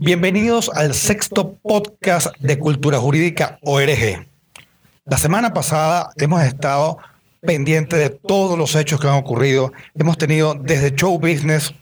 Bienvenidos 0.00 0.70
al 0.72 0.94
sexto 0.94 1.56
podcast 1.60 2.28
de 2.38 2.56
Cultura 2.56 3.00
Jurídica 3.00 3.58
ORG. 3.62 4.28
La 5.04 5.18
semana 5.18 5.52
pasada 5.52 6.12
hemos 6.18 6.40
estado 6.44 6.98
pendientes 7.40 7.98
de 7.98 8.10
todos 8.10 8.56
los 8.56 8.76
hechos 8.76 9.00
que 9.00 9.08
han 9.08 9.14
ocurrido. 9.14 9.72
Hemos 9.98 10.16
tenido 10.16 10.54
desde 10.54 10.94
show 10.94 11.18
business, 11.18 11.74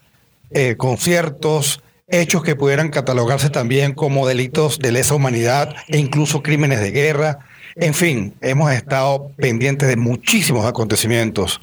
eh, 0.50 0.76
conciertos, 0.79 1.82
hechos 2.08 2.42
que 2.42 2.56
pudieran 2.56 2.88
catalogarse 2.88 3.50
también 3.50 3.92
como 3.92 4.26
delitos 4.26 4.78
de 4.78 4.92
lesa 4.92 5.14
humanidad 5.14 5.76
e 5.87 5.98
incluso 5.98 6.42
crímenes 6.42 6.80
de 6.80 6.92
guerra. 6.92 7.40
En 7.74 7.92
fin, 7.92 8.35
hemos 8.40 8.72
estado 8.72 9.30
pendientes 9.37 9.90
de 9.90 9.96
muchísimos 9.96 10.64
acontecimientos. 10.64 11.60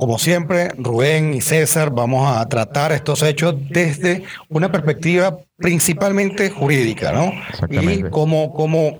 Como 0.00 0.18
siempre, 0.18 0.70
Rubén 0.78 1.34
y 1.34 1.42
César 1.42 1.90
vamos 1.90 2.26
a 2.34 2.48
tratar 2.48 2.90
estos 2.90 3.22
hechos 3.22 3.54
desde 3.68 4.24
una 4.48 4.72
perspectiva 4.72 5.36
principalmente 5.58 6.48
jurídica, 6.48 7.12
¿no? 7.12 7.30
Y 7.68 8.04
cómo, 8.04 8.54
cómo 8.54 8.98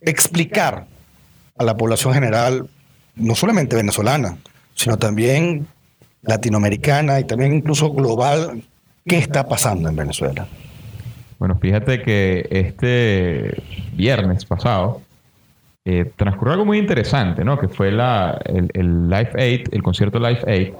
explicar 0.00 0.86
a 1.58 1.62
la 1.62 1.76
población 1.76 2.14
general, 2.14 2.70
no 3.16 3.34
solamente 3.34 3.76
venezolana, 3.76 4.38
sino 4.74 4.96
también 4.96 5.66
latinoamericana 6.22 7.20
y 7.20 7.24
también 7.24 7.52
incluso 7.52 7.92
global, 7.92 8.62
qué 9.04 9.18
está 9.18 9.46
pasando 9.46 9.90
en 9.90 9.96
Venezuela. 9.96 10.46
Bueno, 11.38 11.58
fíjate 11.60 12.00
que 12.00 12.48
este 12.50 13.62
viernes 13.92 14.46
pasado 14.46 15.02
eh, 15.86 16.10
transcurrió 16.16 16.54
algo 16.54 16.64
muy 16.64 16.78
interesante, 16.78 17.44
¿no? 17.44 17.58
Que 17.58 17.68
fue 17.68 17.92
la, 17.92 18.40
el, 18.46 18.70
el 18.72 19.08
Live 19.10 19.32
Aid, 19.34 19.68
el 19.70 19.82
concierto 19.82 20.18
Live 20.18 20.40
Aid, 20.46 20.72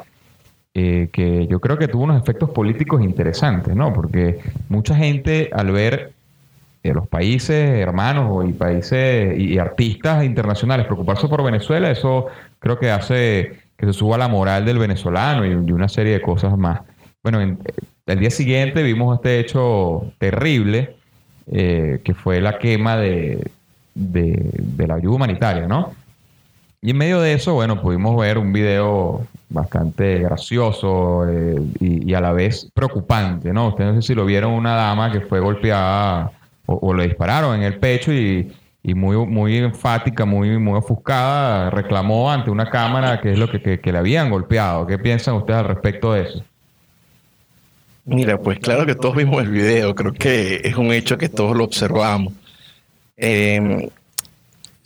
eh, 0.73 1.11
que 1.13 1.47
yo 1.47 1.61
creo 1.61 1.77
que 1.77 1.89
tuvo 1.89 2.05
unos 2.05 2.23
efectos 2.23 2.51
políticos 2.51 3.03
interesantes, 3.03 3.77
¿no? 3.77 3.93
Porque 3.93 4.41
mucha 4.71 4.97
gente 4.97 5.51
al 5.53 5.73
ver 5.73 6.13
eh, 6.83 6.95
los 6.95 7.07
países 7.07 7.79
hermanos 7.79 8.49
y 8.49 8.55
países 8.55 9.39
y, 9.39 9.59
artistas 9.59 10.25
internacionales 10.25 10.87
preocuparse 10.87 11.29
por 11.29 11.45
Venezuela, 11.45 11.91
eso 11.91 12.27
creo 12.59 12.79
que 12.79 12.91
hace 12.91 13.59
que 13.77 13.87
se 13.87 13.93
suba 13.93 14.17
la 14.17 14.29
moral 14.29 14.65
del 14.65 14.79
venezolano 14.79 15.45
y, 15.45 15.53
una 15.53 15.89
serie 15.89 16.15
de 16.15 16.23
cosas 16.23 16.57
más. 16.57 16.81
Bueno, 17.23 17.41
el 18.07 18.19
día 18.19 18.31
siguiente 18.31 18.83
vimos 18.83 19.17
este 19.17 19.41
hecho 19.41 20.13
terrible, 20.19 20.97
que 21.47 22.15
fue 22.17 22.41
la 22.41 22.59
quema 22.59 22.97
de, 22.97 23.51
de, 23.95 24.87
la 24.87 24.95
ayuda 24.95 25.17
humanitaria, 25.17 25.67
¿no? 25.67 25.93
Y 26.83 26.91
en 26.91 26.99
medio 26.99 27.21
de 27.21 27.33
eso, 27.33 27.55
bueno, 27.55 27.81
pudimos 27.81 28.17
ver 28.21 28.37
un 28.37 28.53
video 28.53 29.27
bastante 29.49 30.19
gracioso 30.19 31.27
eh, 31.29 31.57
y, 31.81 32.13
a 32.13 32.21
la 32.21 32.33
vez 32.33 32.71
preocupante, 32.75 33.53
¿no? 33.53 33.69
Ustedes 33.69 33.95
no 33.95 34.03
sé 34.03 34.09
si 34.09 34.15
lo 34.15 34.27
vieron 34.27 34.53
una 34.53 34.75
dama 34.75 35.11
que 35.11 35.23
fue 35.23 35.41
golpeada 35.41 36.33
o, 36.67 36.95
le 36.95 37.05
dispararon 37.05 37.57
en 37.57 37.63
el 37.63 37.79
pecho 37.79 38.13
y, 38.13 38.53
muy, 38.83 39.17
muy 39.17 39.57
enfática, 39.57 40.27
muy, 40.27 40.59
muy 40.59 40.77
ofuscada, 40.77 41.71
reclamó 41.71 42.31
ante 42.31 42.51
una 42.51 42.69
cámara 42.69 43.19
que 43.21 43.33
es 43.33 43.39
lo 43.39 43.51
que, 43.51 43.81
le 43.83 43.99
habían 43.99 44.29
golpeado. 44.29 44.87
¿Qué 44.87 44.99
piensan 44.99 45.37
ustedes 45.37 45.61
al 45.61 45.67
respecto 45.67 46.13
de 46.13 46.23
eso? 46.23 46.45
Mira, 48.05 48.37
pues 48.39 48.59
claro 48.59 48.85
que 48.85 48.95
todos 48.95 49.17
vimos 49.17 49.43
el 49.43 49.49
video, 49.49 49.95
creo 49.95 50.13
que 50.13 50.61
es 50.63 50.77
un 50.77 50.93
hecho 50.93 51.17
que 51.17 51.31
todos 51.31 51.57
lo 51.57 51.65
observamos. 51.65 52.35
Eh, 53.17 53.91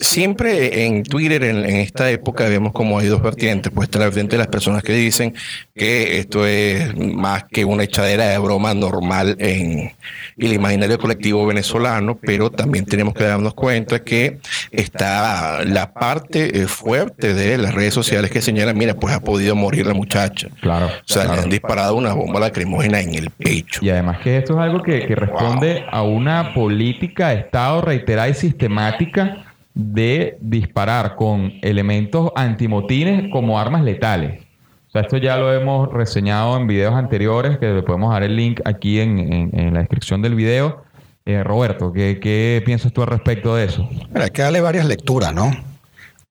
Siempre 0.01 0.87
en 0.87 1.03
Twitter, 1.03 1.43
en, 1.43 1.65
esta 1.65 2.09
época, 2.09 2.49
vemos 2.49 2.73
como 2.73 3.01
hay 3.01 3.09
dos 3.09 3.21
vertientes. 3.21 3.73
Pues 3.75 3.89
está 3.89 3.99
la 3.99 4.05
vertiente 4.05 4.37
de 4.37 4.39
las 4.39 4.47
personas 4.47 4.85
que 4.85 4.93
dicen 4.93 5.35
que 5.75 6.19
esto 6.19 6.47
es 6.47 6.97
más 6.97 7.45
que 7.45 7.65
una 7.65 7.83
echadera 7.83 8.29
de 8.29 8.39
broma 8.39 8.75
normal 8.75 9.35
en 9.41 9.93
el 10.37 10.53
imaginario 10.53 10.99
colectivo 10.99 11.45
venezolano, 11.47 12.17
pero 12.17 12.49
también 12.49 12.85
tenemos 12.85 13.13
que 13.13 13.25
darnos 13.25 13.55
cuenta 13.55 13.99
que 13.99 14.39
está 14.71 15.65
la 15.65 15.93
parte 15.93 16.61
eh, 16.61 16.69
fuerte 16.69 17.35
de 17.35 17.58
las 17.58 17.75
redes 17.75 17.95
sociales 17.95 18.31
que 18.31 18.41
señalan, 18.41 18.79
mira, 18.79 18.95
pues 18.95 19.13
ha 19.13 19.20
podido 19.20 19.57
morir 19.57 19.85
la 19.85 19.95
muchacha. 19.95 20.48
Claro. 20.61 20.87
O 20.87 20.91
sea, 21.07 21.25
le 21.25 21.42
han 21.42 21.51
disparado 21.51 21.97
una 21.97 22.13
bomba 22.13 22.39
lacrimógena 22.39 23.01
en 23.01 23.17
el 23.17 23.31
pecho. 23.31 23.81
Y 23.85 23.91
además 23.91 24.20
que 24.20 24.39
esto 24.39 24.55
es 24.55 24.61
algo 24.61 24.81
que, 24.81 25.08
responde 25.08 25.85
a 25.91 26.03
una 26.03 26.55
política 26.55 27.31
de 27.31 27.41
Estado 27.41 27.81
reiterada 27.81 28.29
y 28.29 28.35
sistemática 28.35 29.48
de 29.78 30.36
disparar 30.40 31.14
con 31.14 31.52
elementos 31.62 32.33
antimotines 32.34 33.30
como 33.33 33.61
armas 33.61 33.84
letales. 33.84 34.42
O 34.89 34.90
sea, 34.90 35.02
esto 35.02 35.18
ya 35.18 35.36
lo 35.36 35.55
hemos 35.55 35.92
reseñado 35.92 36.56
en 36.56 36.66
videos 36.66 36.94
anteriores, 36.94 37.58
que 37.58 37.66
le 37.66 37.83
podemos 37.84 38.12
dar 38.12 38.24
el 38.24 38.34
link 38.34 38.61
aquí 38.64 38.98
en, 38.98 39.72
la 39.72 39.78
descripción 39.78 40.20
del 40.20 40.34
video. 40.34 40.83
Eh, 41.24 41.44
Roberto, 41.44 41.92
¿qué, 41.92 42.61
piensas 42.66 42.92
tú 42.92 43.02
al 43.02 43.08
respecto 43.08 43.55
de 43.55 43.66
eso? 43.66 43.89
hay 44.14 44.30
que 44.30 44.42
darle 44.42 44.61
varias 44.61 44.84
lecturas, 44.84 45.33
¿no? 45.33 45.52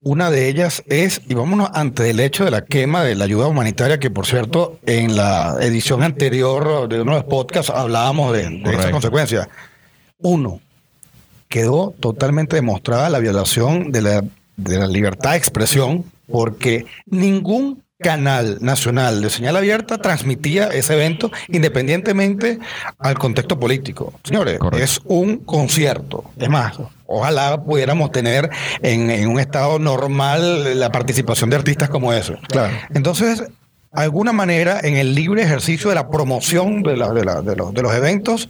Una 0.01 0.29
de 0.29 0.49
ellas 0.49 0.83
es, 0.87 1.21
y 1.27 1.33
vámonos 1.33 1.69
ante 1.73 2.09
el 2.09 2.19
hecho 2.19 2.43
de 2.43 2.51
la 2.51 2.65
quema 2.65 3.03
de 3.03 3.15
la 3.15 3.23
ayuda 3.23 3.47
humanitaria, 3.47 3.97
que 3.99 4.09
por 4.09 4.25
cierto, 4.25 4.77
en 4.85 5.15
la 5.15 5.55
edición 5.61 6.03
anterior 6.03 6.89
de 6.89 7.01
uno 7.01 7.11
de 7.13 7.17
los 7.19 7.25
podcasts 7.25 7.71
hablábamos 7.71 8.33
de, 8.33 8.49
de 8.49 8.73
esa 8.73 8.91
consecuencia. 8.91 9.47
Uno, 10.17 10.59
quedó 11.47 11.93
totalmente 11.99 12.55
demostrada 12.55 13.09
la 13.09 13.19
violación 13.19 13.91
de 13.91 14.01
la, 14.01 14.23
de 14.57 14.77
la 14.77 14.87
libertad 14.87 15.31
de 15.31 15.37
expresión 15.37 16.05
porque 16.29 16.85
ningún 17.05 17.83
canal 17.99 18.59
nacional 18.61 19.21
de 19.21 19.29
señal 19.29 19.55
abierta 19.55 19.97
transmitía 19.97 20.67
ese 20.67 20.93
evento 20.93 21.31
independientemente 21.47 22.59
al 22.99 23.17
contexto 23.17 23.59
político. 23.59 24.13
Señores, 24.23 24.59
es 24.73 25.01
un 25.05 25.37
concierto. 25.37 26.25
Es 26.37 26.49
más, 26.49 26.77
ojalá 27.07 27.63
pudiéramos 27.63 28.11
tener 28.11 28.49
en, 28.81 29.27
un 29.27 29.39
estado 29.39 29.79
normal 29.79 30.79
la 30.79 30.91
participación 30.91 31.49
de 31.49 31.55
artistas 31.55 31.89
como 31.89 32.13
eso. 32.13 32.35
Claro. 32.49 32.73
Entonces, 32.93 33.43
alguna 33.91 34.31
manera, 34.31 34.79
en 34.83 34.95
el 34.95 35.15
libre 35.15 35.41
ejercicio 35.41 35.89
de 35.89 35.95
la 35.95 36.09
promoción 36.09 36.83
de, 36.83 36.91
de, 36.91 37.41
de, 37.43 37.55
los, 37.55 37.73
de 37.73 37.81
los 37.81 37.95
eventos, 37.95 38.49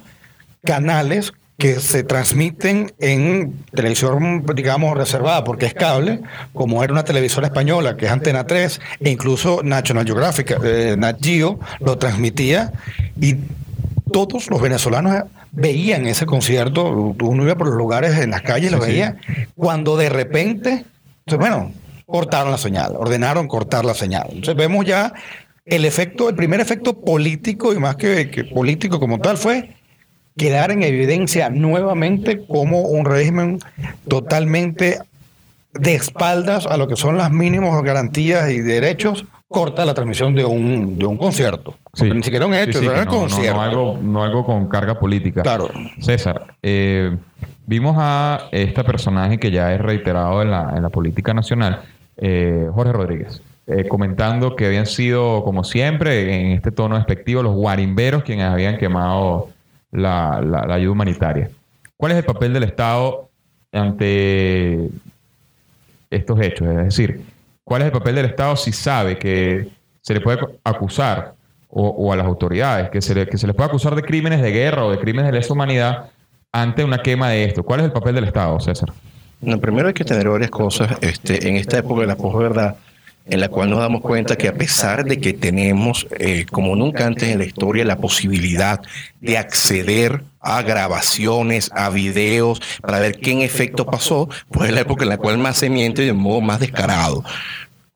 canales 0.65 1.31
que 1.57 1.79
se 1.79 2.03
transmiten 2.03 2.94
en 3.00 3.63
televisión, 3.73 4.45
digamos, 4.56 4.95
reservada, 4.95 5.44
porque 5.44 5.66
es 5.66 5.73
cable, 5.73 6.22
como 6.53 6.84
era 6.84 6.94
una 6.94 7.03
televisora 7.03 7.47
española, 7.47 7.97
que 7.97 8.06
es 8.06 8.12
Antena 8.12 8.45
3, 8.45 8.79
e 9.00 9.09
incluso 9.09 9.62
National 9.63 10.06
Geographic, 10.06 10.59
eh, 10.63 10.95
Nat 10.97 11.18
Geo, 11.19 11.59
lo 11.79 11.97
transmitía, 11.97 12.73
y 13.19 13.38
todos 14.12 14.50
los 14.51 14.62
venezolanos 14.62 15.23
veían 15.51 16.06
ese 16.06 16.28
concierto, 16.28 16.85
uno 16.85 17.44
iba 17.44 17.56
por 17.56 17.68
los 17.68 17.78
lugares 17.78 18.19
en 18.19 18.29
las 18.29 18.44
calles, 18.44 18.72
lo 18.72 18.79
veía, 18.79 19.18
cuando 19.56 19.97
de 19.97 20.09
repente, 20.09 20.85
bueno, 21.39 21.72
cortaron 22.06 22.51
la 22.51 22.59
señal, 22.59 22.94
ordenaron 22.95 23.47
cortar 23.47 23.84
la 23.84 23.95
señal. 23.95 24.28
Entonces 24.29 24.56
vemos 24.56 24.85
ya 24.85 25.12
el 25.66 25.85
efecto, 25.85 26.29
el 26.29 26.35
primer 26.35 26.59
efecto 26.59 27.01
político, 27.01 27.74
y 27.74 27.79
más 27.79 27.95
que, 27.95 28.29
que 28.29 28.44
político 28.44 29.00
como 29.00 29.18
tal, 29.18 29.38
fue 29.38 29.72
quedar 30.37 30.71
en 30.71 30.83
evidencia 30.83 31.49
nuevamente 31.49 32.45
como 32.45 32.81
un 32.81 33.05
régimen 33.05 33.59
totalmente 34.07 34.99
de 35.73 35.95
espaldas 35.95 36.65
a 36.65 36.77
lo 36.77 36.87
que 36.87 36.95
son 36.95 37.17
las 37.17 37.31
mínimas 37.31 37.81
garantías 37.83 38.49
y 38.49 38.59
derechos, 38.59 39.25
corta 39.47 39.85
la 39.85 39.93
transmisión 39.93 40.35
de 40.35 40.45
un, 40.45 40.97
de 40.97 41.05
un 41.05 41.17
concierto. 41.17 41.75
Ni 42.01 42.23
siquiera 42.23 42.45
un 42.45 42.53
hecho, 42.53 42.79
un 42.79 43.05
concierto. 43.05 43.55
No, 43.55 43.61
algo, 43.61 43.99
no 44.01 44.23
algo 44.23 44.45
con 44.45 44.67
carga 44.67 44.99
política. 44.99 45.41
Claro. 45.41 45.69
César, 45.99 46.55
eh, 46.61 47.15
vimos 47.65 47.95
a 47.99 48.49
este 48.51 48.83
personaje 48.83 49.37
que 49.39 49.51
ya 49.51 49.73
es 49.73 49.81
reiterado 49.81 50.41
en 50.41 50.51
la, 50.51 50.73
en 50.75 50.83
la 50.83 50.89
política 50.89 51.33
nacional, 51.33 51.81
eh, 52.17 52.67
Jorge 52.73 52.93
Rodríguez. 52.93 53.41
Eh, 53.67 53.87
comentando 53.87 54.55
que 54.55 54.65
habían 54.65 54.85
sido, 54.85 55.43
como 55.43 55.65
siempre, 55.65 56.41
en 56.41 56.51
este 56.51 56.71
tono 56.71 56.95
despectivo, 56.95 57.43
los 57.43 57.53
guarimberos 57.53 58.23
quienes 58.23 58.45
habían 58.45 58.77
quemado 58.77 59.49
la, 59.91 60.41
la, 60.41 60.73
ayuda 60.73 60.91
humanitaria. 60.91 61.50
¿Cuál 61.95 62.12
es 62.12 62.19
el 62.19 62.25
papel 62.25 62.53
del 62.53 62.63
Estado 62.63 63.29
ante 63.71 64.89
estos 66.09 66.41
hechos? 66.41 66.67
Es 66.67 66.77
decir, 66.77 67.21
¿cuál 67.63 67.81
es 67.81 67.88
el 67.88 67.91
papel 67.91 68.15
del 68.15 68.25
Estado 68.25 68.56
si 68.56 68.71
sabe 68.71 69.17
que 69.17 69.69
se 70.01 70.13
le 70.13 70.21
puede 70.21 70.39
acusar 70.63 71.33
o, 71.69 72.13
a 72.13 72.15
las 72.15 72.25
autoridades 72.25 72.89
que 72.89 73.01
se, 73.01 73.13
le, 73.13 73.27
que 73.27 73.38
se 73.38 73.45
les 73.45 73.56
puede 73.56 73.69
acusar 73.69 73.94
de 73.95 74.01
crímenes 74.01 74.41
de 74.41 74.51
guerra 74.51 74.85
o 74.85 74.91
de 74.91 75.00
crímenes 75.00 75.31
de 75.31 75.38
lesa 75.38 75.53
humanidad 75.53 76.09
ante 76.51 76.83
una 76.83 77.00
quema 77.00 77.29
de 77.29 77.45
esto? 77.45 77.63
¿Cuál 77.63 77.81
es 77.81 77.85
el 77.88 77.91
papel 77.91 78.15
del 78.15 78.23
Estado, 78.23 78.59
César? 78.59 78.89
No, 79.41 79.59
primero 79.59 79.88
hay 79.88 79.94
que 79.94 80.06
tener 80.06 80.27
varias 80.29 80.50
cosas. 80.50 80.97
Este, 81.01 81.47
en 81.47 81.57
esta 81.57 81.77
época 81.77 82.01
de 82.01 82.07
la 82.07 82.15
posverdad, 82.15 82.75
en 83.29 83.39
la 83.39 83.50
cual 83.50 83.69
nos 83.69 83.79
damos 83.79 84.01
cuenta 84.01 84.38
que 84.38 84.47
a 84.47 84.53
pesar 84.53 85.06
de 85.06 85.19
que 85.19 85.33
tenemos, 85.33 86.07
eh, 86.19 86.45
como 86.51 86.75
nunca 86.75 87.06
antes 87.06 87.29
en 87.29 87.39
la 87.39 87.45
historia, 87.45 87.85
la 87.85 87.97
posibilidad 87.97 88.81
de 89.21 89.38
acceder 89.38 90.24
a 90.39 90.62
grabaciones, 90.62 91.69
a 91.74 91.89
videos, 91.89 92.62
para 92.81 93.00
ver 93.00 93.19
qué 93.19 93.31
en 93.31 93.41
efecto 93.41 93.85
pasó, 93.85 94.29
pues 94.50 94.69
es 94.69 94.75
la 94.75 94.81
época 94.81 95.03
en 95.03 95.09
la 95.09 95.18
cual 95.18 95.38
más 95.38 95.57
se 95.57 95.69
miente 95.69 96.03
de 96.03 96.13
modo 96.13 96.41
más 96.41 96.59
descarado. 96.59 97.24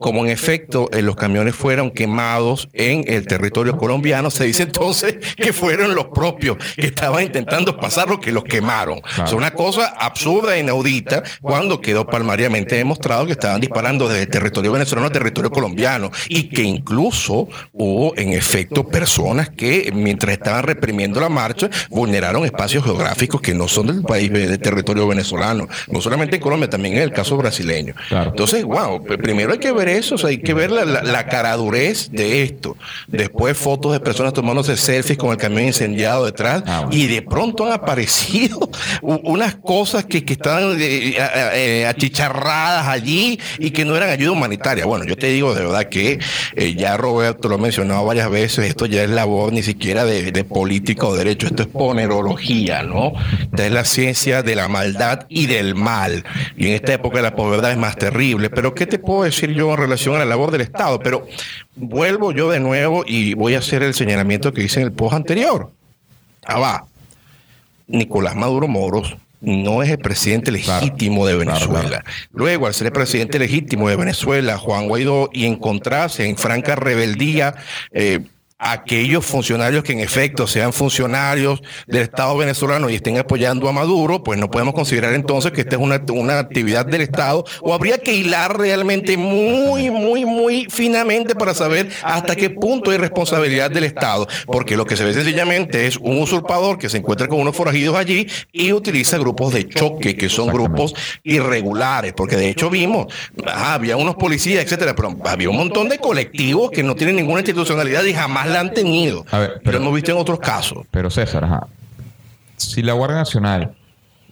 Como 0.02 0.26
en 0.26 0.32
efecto 0.32 0.90
eh, 0.92 1.02
los 1.04 1.16
camiones 1.16 1.56
fueron 1.56 1.92
quemados 1.92 2.68
en 2.74 3.06
el 3.08 3.28
territorio 3.28 3.78
colombiano, 3.78 4.32
se 4.32 4.46
dice 4.46 4.64
entonces 4.64 5.16
que 5.38 5.54
fueron 5.54 5.94
los 5.96 6.08
propios 6.08 6.58
que 6.76 6.88
estaban 6.88 7.24
intentando 7.24 7.78
pasar 7.78 8.10
lo 8.10 8.20
que 8.20 8.32
los 8.32 8.44
quemaron. 8.44 9.00
Es 9.24 9.32
una 9.32 9.52
cosa 9.52 9.94
absurda 10.00 10.58
e 10.58 10.62
inaudita 10.62 11.24
cuando 11.42 11.80
quedó 11.80 12.08
palmariamente 12.08 12.76
demostrado 12.76 13.28
que 13.28 13.34
estaban 13.34 13.62
disparando 13.62 14.10
desde 14.10 14.24
el 14.24 14.30
territorio 14.30 14.72
venezolano 14.72 15.06
al 15.06 15.14
territorio 15.14 15.52
colombiano 15.52 16.10
y 16.28 16.50
que 16.50 16.64
incluso 16.64 17.48
hubo 17.72 18.18
en 18.18 18.34
efecto 18.34 18.88
personas 18.88 19.50
que 19.50 19.92
mientras 19.94 20.34
estaban 20.34 20.64
reprimiendo 20.64 21.22
la 21.22 21.30
marcha 21.30 21.70
vulneraron 21.90 22.44
espacios 22.44 22.84
geográficos 22.84 23.40
que 23.40 23.54
no 23.54 23.68
son 23.68 23.88
del 23.88 24.02
país, 24.02 24.32
del 24.32 24.60
territorio 24.60 25.08
venezolano, 25.08 25.68
no 25.90 26.02
solamente 26.02 26.38
en 26.38 26.42
Colombia, 26.42 26.70
también 26.70 26.96
en 26.96 27.04
el 27.04 27.12
caso 27.12 27.38
brasileño. 27.38 27.94
Entonces, 28.10 28.64
wow, 28.64 29.04
primero 29.06 29.54
hay 29.54 29.60
que 29.60 29.72
ver 29.72 29.91
eso, 29.98 30.16
hay 30.26 30.40
que 30.40 30.54
ver 30.54 30.72
la, 30.72 30.86
la, 30.86 31.26
caradurez 31.28 32.12
de 32.12 32.44
esto. 32.44 32.78
Después 33.08 33.58
fotos 33.58 33.94
de 33.94 34.00
personas 34.00 34.34
tomándose 34.34 34.78
selfies 34.78 35.18
con 35.18 35.32
el 35.32 35.38
camión 35.38 35.66
incendiado 35.66 36.26
detrás 36.26 36.64
ah, 36.66 36.88
y 36.92 37.08
de 37.08 37.22
pronto 37.22 37.66
han 37.66 37.74
aparecido 37.74 38.70
unas 39.02 39.56
cosas 39.56 40.06
que, 40.06 40.24
que 40.26 40.34
estaban 40.34 40.78
eh, 40.80 41.16
eh, 41.18 41.86
achicharradas 41.88 42.88
allí 42.88 43.40
y 43.60 43.72
que 43.72 43.86
no 43.86 43.96
eran 43.96 44.10
ayuda 44.10 44.32
humanitaria. 44.32 44.86
Bueno, 44.86 45.06
yo 45.06 45.16
te 45.16 45.28
digo 45.28 45.54
de 45.54 45.62
verdad 45.62 45.90
que 45.90 46.20
eh, 46.56 46.76
ya 46.76 46.98
Roberto 46.98 47.48
lo 47.48 47.56
ha 47.56 47.60
mencionado 47.60 48.06
varias 48.06 48.30
veces, 48.30 48.66
esto 48.66 48.86
ya 48.86 49.04
es 49.04 49.10
labor 49.10 49.54
ni 49.54 49.64
siquiera 49.64 50.06
de, 50.06 50.32
de 50.32 50.44
política 50.44 51.08
o 51.08 51.16
derecho, 51.16 51.48
esto 51.48 51.64
es 51.64 51.70
ponerología, 51.70 52.84
¿no? 52.84 53.14
Esta 53.44 53.66
es 53.66 53.72
la 53.72 53.86
ciencia 53.86 54.44
de 54.44 54.56
la 54.56 54.68
maldad 54.68 55.26
y 55.30 55.46
del 55.48 55.76
mal. 55.76 56.24
Y 56.58 56.68
en 56.68 56.74
esta 56.74 56.94
época 56.94 57.22
la 57.22 57.36
pobreza 57.36 57.72
es 57.72 57.78
más 57.78 57.98
terrible. 57.98 58.50
Pero 58.50 58.74
¿qué 58.74 58.86
te 58.86 59.00
puedo 59.00 59.24
decir 59.24 59.52
yo 59.54 59.76
relación 59.82 60.16
a 60.16 60.20
la 60.20 60.26
labor 60.26 60.52
del 60.52 60.62
Estado. 60.62 61.00
Pero 61.00 61.28
vuelvo 61.76 62.32
yo 62.32 62.50
de 62.50 62.60
nuevo 62.60 63.04
y 63.06 63.34
voy 63.34 63.56
a 63.56 63.60
hacer 63.60 63.84
el 63.84 63.94
señalamiento 63.94 64.54
que 64.54 64.64
hice 64.64 64.80
en 64.80 64.88
el 64.88 64.92
post 64.94 65.14
anterior. 65.14 65.72
Ah, 66.46 66.60
va. 66.60 66.86
Nicolás 67.88 68.36
Maduro 68.36 68.68
Moros 68.68 69.18
no 69.42 69.82
es 69.82 69.90
el 69.90 69.98
presidente 69.98 70.52
legítimo 70.52 71.26
de 71.26 71.36
Venezuela. 71.36 72.04
Luego, 72.32 72.68
al 72.68 72.74
ser 72.74 72.88
el 72.88 72.94
presidente 72.94 73.40
legítimo 73.40 73.90
de 73.90 73.96
Venezuela, 73.96 74.58
Juan 74.58 74.88
Guaidó, 74.88 75.30
y 75.34 75.46
encontrarse 75.46 76.30
en 76.30 76.38
franca 76.38 76.76
rebeldía, 76.76 77.56
eh, 77.92 78.22
aquellos 78.62 79.26
funcionarios 79.26 79.84
que 79.84 79.92
en 79.92 80.02
efecto 80.02 80.46
sean 80.46 80.72
funcionarios 80.72 81.64
del 81.88 82.04
Estado 82.04 82.38
venezolano 82.38 82.92
y 82.92 82.96
estén 82.96 83.18
apoyando 83.18 83.68
a 83.68 83.72
Maduro, 83.72 84.24
pues 84.24 84.38
no 84.38 84.52
podemos 84.52 84.76
considerar 84.76 85.16
entonces 85.16 85.52
que 85.52 85.62
esta 85.62 85.78
es 85.78 85.82
una, 85.82 86.00
una 86.14 86.38
actividad 86.38 86.86
del 86.86 87.02
Estado 87.02 87.44
o 87.62 87.74
habría 87.74 87.98
que 87.98 88.14
hilar 88.14 88.60
realmente 88.60 89.18
muy, 89.18 89.90
muy, 89.90 90.26
muy 90.26 90.68
finamente 90.70 91.34
para 91.34 91.56
saber 91.56 91.90
hasta 92.04 92.36
qué 92.36 92.52
punto 92.52 92.92
hay 92.92 92.98
responsabilidad 92.98 93.72
del 93.72 93.86
Estado, 93.86 94.28
porque 94.46 94.78
lo 94.78 94.86
que 94.86 94.96
se 94.96 95.06
ve 95.06 95.16
sencillamente 95.16 95.88
es 95.88 95.98
un 95.98 96.20
usurpador 96.22 96.78
que 96.78 96.88
se 96.88 96.98
encuentra 96.98 97.28
con 97.28 97.40
unos 97.40 97.56
forajidos 97.56 97.96
allí 97.96 98.28
y 98.52 98.74
utiliza 98.74 99.18
grupos 99.18 99.54
de 99.54 99.68
choque, 99.68 100.16
que 100.16 100.30
son 100.30 100.50
grupos 100.50 100.94
irregulares, 101.24 102.14
porque 102.14 102.36
de 102.36 102.50
hecho 102.50 102.70
vimos, 102.70 103.12
había 103.44 103.98
unos 103.98 104.18
policías, 104.18 104.64
etcétera, 104.64 104.96
pero 104.96 105.18
había 105.26 105.50
un 105.50 105.58
montón 105.58 105.90
de 105.90 105.98
colectivos 105.98 106.70
que 106.70 106.84
no 106.84 106.96
tienen 106.96 107.16
ninguna 107.16 107.40
institucionalidad 107.40 108.04
y 108.04 108.14
jamás 108.14 108.51
la 108.52 108.60
han 108.60 108.74
tenido. 108.74 109.26
pero, 109.64 109.78
hemos 109.78 109.94
visto 109.94 110.12
en 110.12 110.18
otros 110.18 110.40
casos. 110.40 110.86
Pero 110.92 111.10
César, 111.10 111.68
si 112.58 112.82
la 112.82 112.94
Guardia 112.94 113.18
Nacional 113.18 113.74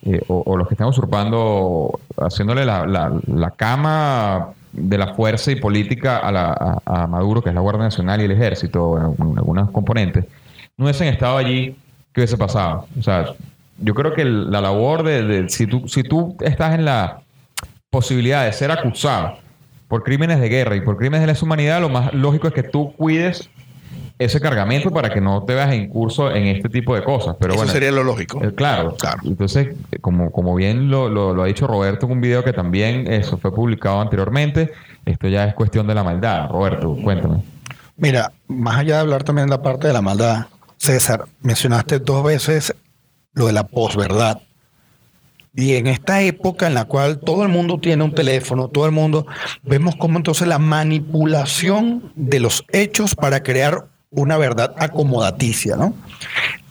eh, 0.06 0.22
o, 0.28 0.56
los 0.56 0.68
que 0.68 0.76
están 0.76 0.88
usurpando, 0.88 2.00
haciéndole 2.18 2.66
la, 2.66 3.54
cama 3.58 4.54
de 4.72 4.98
la 4.98 5.14
fuerza 5.14 5.52
y 5.52 5.56
política 5.56 6.20
a, 6.24 6.80
a, 6.86 7.08
Maduro, 7.08 7.42
que 7.42 7.50
es 7.50 7.56
la 7.56 7.62
Guardia 7.62 7.84
Nacional 7.84 8.22
y 8.22 8.26
el 8.26 8.32
Ejército, 8.32 8.98
en, 8.98 9.38
algunos 9.38 9.72
componentes, 9.72 10.26
no 10.78 10.86
hubiesen 10.86 11.08
estado 11.08 11.38
allí, 11.38 11.76
¿qué 12.14 12.22
hubiese 12.22 12.38
pasado? 12.38 12.88
O 12.98 13.04
sea, 13.04 13.34
yo 13.78 13.94
creo 13.94 14.14
que 14.14 14.24
la 14.24 14.62
labor 14.62 15.04
de, 15.04 15.50
si, 15.50 15.68
tú, 15.68 15.88
si 15.88 16.04
tú 16.04 16.38
estás 16.40 16.76
en 16.76 16.86
la 16.86 17.22
posibilidad 17.90 18.46
de 18.46 18.54
ser 18.54 18.72
acusado 18.72 19.38
por 19.90 20.04
crímenes 20.04 20.40
de 20.40 20.48
guerra 20.48 20.76
y 20.78 20.82
por 20.82 20.98
crímenes 20.98 21.22
de 21.22 21.28
lesa 21.28 21.46
humanidad, 21.46 21.82
lo 21.82 21.90
más 21.90 22.14
lógico 22.14 22.48
es 22.48 22.54
que 22.54 22.64
tú 22.64 22.94
cuides 22.96 23.50
ese 24.20 24.42
cargamento 24.42 24.92
para 24.92 25.10
que 25.10 25.22
no 25.22 25.44
te 25.46 25.56
veas 25.56 25.72
en 25.72 25.88
curso 25.88 26.30
en 26.30 26.48
este 26.48 26.68
tipo 26.68 26.94
de 26.94 27.04
cosas. 27.04 27.38
Pero 27.40 27.54
Eso 27.54 27.68
sería 27.68 27.90
lo 27.90 28.04
lógico. 28.04 28.44
Eh, 28.44 28.54
claro, 28.54 28.96
claro. 29.00 29.22
Entonces, 29.24 29.70
como, 30.02 30.32
como 30.32 30.54
bien 30.56 30.92
lo, 30.92 31.08
lo, 31.10 31.42
ha 31.42 31.46
dicho 31.46 31.66
Roberto 31.68 32.06
en 32.06 32.12
un 32.12 32.22
video 32.22 32.44
que 32.44 32.52
también 32.52 33.12
eso 33.12 33.38
fue 33.38 33.54
publicado 33.54 34.02
anteriormente, 34.02 34.74
esto 35.06 35.30
ya 35.30 35.46
es 35.46 35.56
cuestión 35.56 35.88
de 35.88 35.96
la 35.96 36.04
maldad. 36.04 36.50
Roberto, 36.50 36.98
cuéntame. 37.02 37.42
Mira, 37.96 38.34
más 38.48 38.78
allá 38.78 38.96
de 38.96 39.02
hablar 39.02 39.24
también 39.24 39.48
de 39.48 39.52
la 39.52 39.62
parte 39.62 39.88
de 39.88 39.94
la 39.94 40.02
maldad, 40.02 40.48
César, 40.76 41.26
mencionaste 41.42 42.00
dos 42.00 42.24
veces 42.24 42.76
lo 43.34 43.48
de 43.48 43.54
la 43.54 43.68
posverdad. 43.68 44.42
Y 45.56 45.76
en 45.76 45.88
esta 45.88 46.22
época 46.22 46.68
en 46.68 46.74
la 46.74 46.86
cual 46.86 47.20
todo 47.20 47.44
el 47.44 47.50
mundo 47.50 47.80
tiene 47.80 48.04
un 48.04 48.14
teléfono, 48.14 48.68
todo 48.68 48.86
el 48.86 48.92
mundo, 48.92 49.26
vemos 49.64 49.96
cómo 49.96 50.18
entonces 50.18 50.48
la 50.48 50.60
manipulación 50.60 52.12
de 52.16 52.40
los 52.40 52.66
hechos 52.72 53.16
para 53.16 53.44
crear 53.44 53.88
una 54.12 54.38
verdad 54.38 54.74
acomodaticia, 54.78 55.76
¿no? 55.76 55.94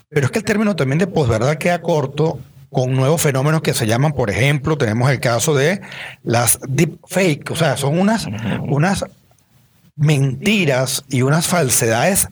Pero 0.09 0.27
es 0.27 0.33
que 0.33 0.39
el 0.39 0.45
término 0.45 0.77
también 0.77 0.99
de 0.99 1.07
posverdad 1.07 1.57
queda 1.57 1.83
corto 1.83 2.39
con 2.71 2.93
nuevos 2.93 3.23
fenómenos 3.23 3.63
que 3.63 3.75
se 3.75 3.87
llaman, 3.87 4.13
por 4.13 4.31
ejemplo, 4.31 4.77
tenemos 4.77 5.11
el 5.11 5.21
caso 5.21 5.55
de 5.55 5.81
las 6.23 6.59
deepfake, 6.69 7.51
o 7.51 7.57
sea, 7.57 7.77
son 7.77 7.99
unas, 7.99 8.27
unas 8.63 9.05
mentiras 9.97 11.05
y 11.09 11.23
unas 11.23 11.47
falsedades 11.47 12.29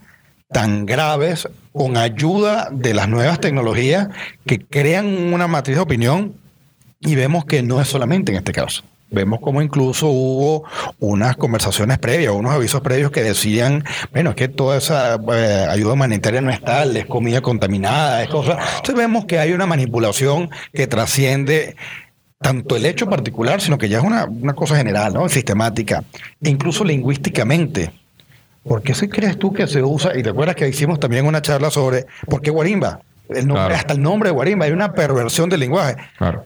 tan 0.51 0.87
graves 0.87 1.49
con 1.73 1.97
ayuda 1.97 2.69
de 2.71 2.95
las 2.95 3.09
nuevas 3.09 3.41
tecnologías 3.41 4.09
que 4.47 4.61
crean 4.61 5.07
una 5.33 5.47
matriz 5.47 5.77
de 5.77 5.83
opinión 5.83 6.35
y 7.01 7.15
vemos 7.15 7.45
que 7.45 7.63
no 7.63 7.81
es 7.81 7.89
solamente 7.89 8.33
en 8.33 8.39
este 8.39 8.53
caso. 8.53 8.83
Vemos 9.11 9.39
como 9.41 9.63
incluso 9.63 10.09
hubo 10.09 10.65
unas 10.99 11.37
conversaciones 11.37 11.99
previas, 11.99 12.33
unos 12.33 12.53
avisos 12.53 12.81
previos 12.81 13.13
que 13.13 13.23
decían, 13.23 13.85
bueno, 14.13 14.31
es 14.31 14.37
que 14.37 14.49
toda 14.49 14.77
esa 14.77 15.15
eh, 15.15 15.67
ayuda 15.71 15.93
humanitaria 15.93 16.41
no 16.41 16.51
es 16.51 16.61
tal, 16.61 16.97
es 16.97 17.07
comida 17.07 17.41
contaminada, 17.41 18.23
es 18.23 18.29
cosa. 18.29 18.59
Entonces 18.77 18.97
vemos 18.97 19.25
que 19.25 19.39
hay 19.39 19.53
una 19.53 19.67
manipulación 19.67 20.51
que 20.73 20.89
trasciende 20.89 21.77
tanto 22.41 22.77
el 22.77 22.85
hecho 22.85 23.09
particular, 23.09 23.61
sino 23.61 23.79
que 23.79 23.89
ya 23.89 23.99
es 23.99 24.05
una, 24.05 24.25
una 24.25 24.55
cosa 24.55 24.77
general, 24.77 25.15
¿no? 25.15 25.29
Sistemática, 25.29 26.03
e 26.43 26.51
incluso 26.51 26.85
lingüísticamente. 26.85 27.93
¿Por 28.65 28.83
qué 28.83 28.95
se 28.95 29.09
crees 29.09 29.39
tú 29.39 29.53
que 29.53 29.69
se 29.69 29.83
usa? 29.83 30.19
Y 30.19 30.25
te 30.25 30.31
acuerdas 30.31 30.57
que 30.57 30.69
hicimos 30.69 30.99
también 30.99 31.27
una 31.27 31.41
charla 31.41 31.71
sobre 31.71 32.07
por 32.29 32.43
qué 32.43 32.51
guarimba. 32.51 33.01
El 33.29 33.47
nombre, 33.47 33.75
Hasta 33.75 33.95
el 33.95 34.03
nombre 34.03 34.29
de 34.29 34.35
guarimba, 34.35 34.67
hay 34.67 34.73
una 34.73 34.93
perversión 34.93 35.49
del 35.49 35.61
lenguaje. 35.61 35.97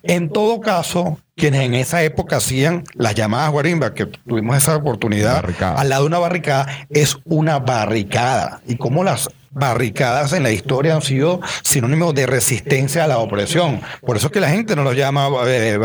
En 0.02 0.31
todo 0.31 0.61
caso, 0.61 1.19
quienes 1.40 1.62
en 1.62 1.75
esa 1.75 2.02
época 2.02 2.37
hacían 2.37 2.85
las 2.94 3.14
llamadas 3.14 3.50
guarimbas, 3.50 3.92
que 3.92 4.04
tuvimos 4.06 4.59
esa 4.59 4.76
oportunidad 4.76 5.42
al 5.62 5.88
lado 5.88 6.02
de 6.02 6.06
una 6.06 6.18
barricada, 6.18 6.66
es 6.90 7.16
una 7.25 7.59
barricada. 7.59 8.61
Y 8.66 8.76
cómo 8.76 9.02
las 9.02 9.30
barricadas 9.50 10.33
en 10.33 10.42
la 10.42 10.52
historia 10.52 10.95
han 10.95 11.02
sido 11.02 11.40
sinónimos 11.62 12.14
de 12.14 12.26
resistencia 12.26 13.04
a 13.04 13.09
la 13.09 13.19
opresión. 13.19 13.80
Por 14.00 14.16
eso 14.16 14.26
es 14.26 14.33
que 14.33 14.40
la 14.40 14.49
gente 14.49 14.76
no 14.76 14.85
lo 14.85 14.92
llama 14.92 15.28
eh, 15.47 15.78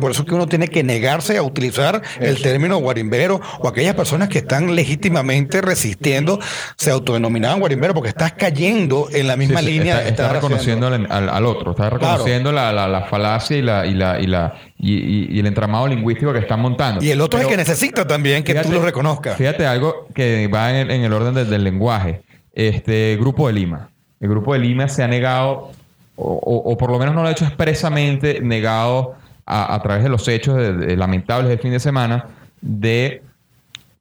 por 0.00 0.10
eso 0.10 0.22
es 0.22 0.28
que 0.28 0.34
uno 0.34 0.46
tiene 0.46 0.68
que 0.68 0.82
negarse 0.82 1.36
a 1.36 1.42
utilizar 1.42 2.02
el 2.18 2.40
término 2.40 2.78
guarimbero 2.78 3.40
o 3.58 3.68
aquellas 3.68 3.94
personas 3.94 4.28
que 4.28 4.38
están 4.38 4.74
legítimamente 4.74 5.60
resistiendo 5.60 6.38
se 6.76 6.90
autodenominaban 6.90 7.60
guarimbero 7.60 7.94
porque 7.94 8.08
estás 8.08 8.32
cayendo 8.32 9.08
en 9.12 9.26
la 9.26 9.36
misma 9.36 9.60
línea. 9.60 10.06
Está, 10.06 10.32
reconociendo 10.32 10.86
al, 10.86 11.46
otro, 11.46 11.72
está 11.72 11.90
reconociendo 11.90 12.52
la, 12.52 13.06
falacia 13.10 13.56
y 13.56 13.62
la, 13.62 13.86
y 13.86 13.94
la, 13.94 14.20
y 14.20 14.26
la 14.26 14.54
y, 14.82 15.38
el 15.38 15.46
entramado 15.46 15.86
lingüístico 15.86 16.32
que 16.32 16.38
están 16.38 16.60
montando. 16.60 17.04
Y 17.04 17.10
el 17.10 17.20
otro 17.20 17.38
es 17.38 17.44
el 17.44 17.50
que 17.50 17.56
necesita 17.56 18.06
también 18.06 18.42
que 18.42 18.54
tú 18.54 18.72
lo 18.72 18.82
reconozcas. 18.82 19.36
Fíjate 19.36 19.66
algo 19.66 20.06
que 20.14 20.48
va 20.48 20.70
en 20.70 20.90
el, 20.90 21.12
orden 21.12 21.34
del, 21.34 21.64
lenguaje. 21.64 22.22
Este 22.52 23.16
Grupo 23.18 23.46
de 23.46 23.54
Lima. 23.54 23.90
El 24.20 24.28
Grupo 24.28 24.52
de 24.52 24.60
Lima 24.60 24.88
se 24.88 25.02
ha 25.02 25.08
negado, 25.08 25.72
o, 26.16 26.76
por 26.78 26.90
lo 26.90 26.98
menos 26.98 27.14
no 27.14 27.22
lo 27.22 27.28
ha 27.28 27.32
hecho 27.32 27.44
expresamente, 27.44 28.40
negado 28.40 29.14
a, 29.46 29.80
través 29.82 30.02
de 30.02 30.08
los 30.08 30.28
hechos 30.28 30.56
lamentables 30.96 31.48
del 31.48 31.58
fin 31.58 31.72
de 31.72 31.80
semana, 31.80 32.26
de 32.60 33.22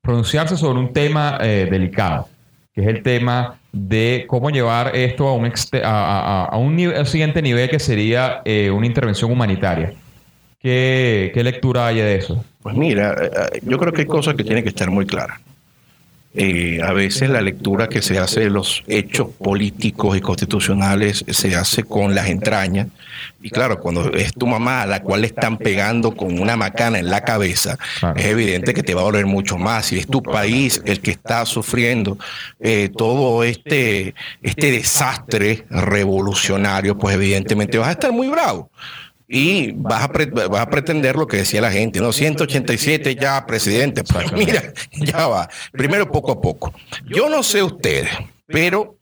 pronunciarse 0.02 0.58
sobre 0.58 0.80
un 0.80 0.94
tema 0.94 1.38
eh, 1.42 1.68
delicado, 1.70 2.28
que 2.74 2.82
es 2.82 2.88
el 2.88 3.02
tema 3.02 3.60
de 3.72 4.26
cómo 4.28 4.50
llevar 4.50 4.96
esto 4.96 5.28
a 5.28 5.34
un, 5.34 5.52
a, 5.84 6.58
un 6.58 7.06
siguiente 7.06 7.42
nivel 7.42 7.70
que 7.70 7.80
sería 7.80 8.42
eh, 8.46 8.72
una 8.72 8.86
intervención 8.86 9.32
humanitaria. 9.32 9.94
¿Qué, 10.60 11.32
lectura 11.36 11.88
hay 11.88 11.98
de 11.98 12.16
eso? 12.16 12.44
Pues 12.62 12.76
mira, 12.76 13.14
eh, 13.14 13.30
eh, 13.54 13.60
yo 13.64 13.78
creo 13.78 13.94
que 13.94 14.02
hay 14.02 14.08
cosas 14.08 14.36
que 14.36 14.44
tienen 14.44 14.64
que 14.64 14.70
estar 14.70 14.90
muy 14.90 15.06
claras. 15.06 15.40
Eh, 16.36 16.80
a 16.84 16.94
veces 16.94 17.28
la 17.30 17.42
lectura 17.42 17.90
que 17.90 18.04
se 18.04 18.20
hace 18.20 18.42
de 18.42 18.50
los 18.52 18.84
hechos 18.88 19.30
políticos 19.30 20.16
y 20.16 20.22
constitucionales 20.22 21.26
se 21.28 21.56
hace 21.56 21.84
con 21.84 22.14
las 22.14 22.28
entrañas. 22.28 22.88
Y 23.42 23.50
claro, 23.50 23.80
cuando 23.80 24.14
es 24.14 24.34
tu 24.34 24.46
mamá 24.46 24.84
a 24.84 24.86
la 24.86 25.02
cual 25.02 25.22
le 25.22 25.28
están 25.28 25.58
pegando 25.58 26.16
con 26.16 26.40
una 26.40 26.56
macana 26.56 27.00
en 27.00 27.10
la 27.10 27.22
cabeza, 27.24 27.80
es 28.16 28.26
evidente 28.26 28.76
que 28.76 28.84
te 28.84 28.94
va 28.94 29.02
a 29.02 29.06
doler 29.06 29.26
mucho 29.26 29.58
más. 29.58 29.88
Si 29.88 29.98
es 29.98 30.08
tu 30.08 30.22
país 30.22 30.82
el 30.86 31.00
que 31.00 31.12
está 31.12 31.46
sufriendo 31.48 32.20
eh, 32.60 32.90
todo 32.96 33.44
este, 33.44 34.14
este 34.44 34.72
desastre 34.72 35.66
revolucionario, 35.70 36.98
pues 36.98 37.16
evidentemente 37.16 37.80
vas 37.80 37.88
a 37.88 37.94
estar 37.94 38.12
muy 38.12 38.28
bravo 38.28 38.70
y 39.32 39.72
vas 39.74 40.04
a, 40.04 40.08
vas 40.48 40.62
a 40.62 40.70
pretender 40.70 41.16
lo 41.16 41.28
que 41.28 41.38
decía 41.38 41.62
la 41.62 41.72
gente, 41.72 42.02
¿no? 42.02 42.12
187 42.12 43.16
ya, 43.16 43.46
presidente. 43.46 44.04
Pues 44.04 44.32
mira, 44.32 44.74
ya 44.92 45.28
va. 45.28 45.48
Primero 45.72 46.12
poco 46.12 46.32
a 46.32 46.42
poco. 46.42 46.74
Yo 47.06 47.30
no 47.30 47.44
sé 47.44 47.62
ustedes, 47.62 48.10
pero 48.48 48.98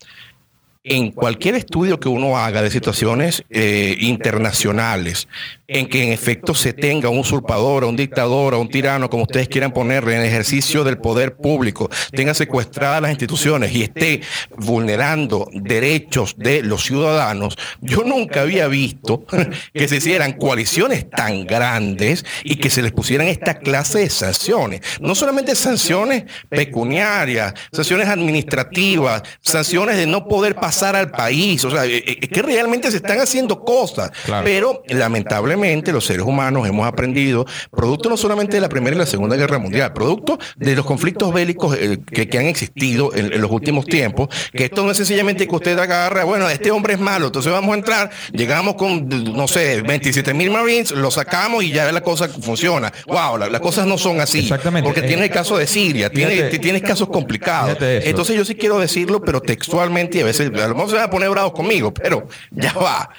en 0.84 1.12
cualquier 1.12 1.55
estudio 1.55 2.00
que 2.00 2.10
uno 2.10 2.38
haga 2.38 2.62
de 2.62 2.69
situaciones 2.69 3.43
eh, 3.50 3.96
internacionales, 4.01 5.29
en 5.67 5.88
que 5.88 6.01
en 6.01 6.13
efecto 6.13 6.55
se 6.55 6.71
tenga 6.71 7.09
un 7.09 7.19
usurpador, 7.19 7.83
un 7.83 7.97
dictador, 7.97 8.53
un 8.53 8.69
tirano, 8.69 9.09
como 9.09 9.24
ustedes 9.24 9.50
quieran 9.50 9.74
ponerle, 9.74 10.15
en 10.15 10.21
ejercicio 10.21 10.86
del 10.86 10.97
poder 10.97 11.36
público, 11.36 11.89
tenga 12.12 12.33
secuestradas 12.33 13.01
las 13.01 13.12
instituciones 13.12 13.74
y 13.74 13.83
esté 13.83 14.21
vulnerando 14.55 15.50
derechos 15.51 16.36
de 16.38 16.63
los 16.63 16.83
ciudadanos, 16.86 17.57
yo 17.81 18.03
nunca 18.03 18.41
había 18.41 18.67
visto 18.67 19.25
que 19.74 19.88
se 19.89 19.97
hicieran 19.97 20.33
coaliciones 20.33 21.09
tan 21.09 21.45
grandes 21.45 22.25
y 22.45 22.55
que 22.55 22.69
se 22.69 22.81
les 22.81 22.93
pusieran 22.93 23.27
esta 23.27 23.55
clase 23.55 24.00
de 24.00 24.09
sanciones. 24.09 24.81
No 25.01 25.15
solamente 25.15 25.53
sanciones 25.55 26.24
pecuniarias, 26.47 27.53
sanciones 27.74 28.07
administrativas, 28.07 29.24
sanciones 29.41 29.97
de 29.97 30.07
no 30.07 30.29
poder 30.29 30.55
pasar 30.55 30.95
al 30.95 31.12
país, 31.12 31.65
o 31.65 31.71
sea, 31.71 31.86
eh, 31.86 32.03
eh, 32.05 32.27
que 32.27 32.41
realmente 32.41 32.89
se 32.89 32.97
están 32.97 33.19
haciendo 33.19 33.65
cosas, 33.65 34.12
pero 34.43 34.83
lamentablemente 34.88 35.56
los 35.91 36.05
seres 36.05 36.25
humanos 36.25 36.67
hemos 36.67 36.87
aprendido, 36.87 37.45
producto 37.71 38.09
no 38.09 38.17
solamente 38.17 38.57
de 38.57 38.61
la 38.61 38.69
Primera 38.69 38.95
y 38.95 38.99
la 38.99 39.05
Segunda 39.05 39.35
Guerra 39.35 39.57
Mundial, 39.57 39.91
producto 39.93 40.37
de 40.55 40.75
los 40.75 40.85
conflictos 40.85 41.33
bélicos 41.33 41.75
eh, 41.79 41.99
que, 42.05 42.37
han 42.37 42.45
existido 42.45 43.13
en, 43.15 43.41
los 43.41 43.49
últimos 43.51 43.85
tiempos, 43.85 44.29
que 44.53 44.65
esto 44.65 44.83
no 44.83 44.91
es 44.91 44.97
sencillamente 44.97 45.47
que 45.47 45.55
usted 45.55 45.77
agarra, 45.79 46.23
bueno, 46.23 46.47
este 46.49 46.71
hombre 46.71 46.93
es 46.93 46.99
malo, 46.99 47.27
entonces 47.27 47.51
vamos 47.51 47.71
a 47.71 47.77
entrar, 47.77 48.11
llegamos 48.31 48.75
con, 48.75 49.09
no 49.09 49.47
sé, 49.47 49.81
27 49.81 50.33
mil 50.33 50.51
Marines, 50.51 50.91
lo 50.91 51.09
sacamos 51.09 51.63
y 51.63 51.71
ya 51.71 51.91
la 51.91 52.01
cosa 52.01 52.27
funciona. 52.27 52.93
Wow, 53.07 53.37
las 53.37 53.61
cosas 53.61 53.87
no 53.87 53.97
son 53.97 54.21
así. 54.21 54.39
Exactamente. 54.39 54.87
Porque 54.87 55.01
tiene 55.01 55.25
el 55.25 55.31
caso 55.31 55.57
de 55.57 55.65
Siria, 55.65 56.09
tiene, 56.09 56.43
tienes 56.43 56.83
casos 56.83 57.09
complicados. 57.09 57.77
Entonces 57.81 58.35
yo 58.35 58.45
sí 58.45 58.55
quiero 58.55 58.79
decirlo, 58.79 59.21
pero 59.21 59.41
textualmente, 59.41 60.19
y 60.19 60.21
a 60.21 60.25
veces 60.25 60.51
a 60.53 60.67
lo 60.67 60.75
mejor 60.75 60.89
se 60.89 60.95
van 60.95 61.05
a 61.05 61.09
poner 61.09 61.29
bravos 61.29 61.53
conmigo, 61.53 61.93
pero 61.93 62.27
ya 62.51 62.73
va 62.73 63.09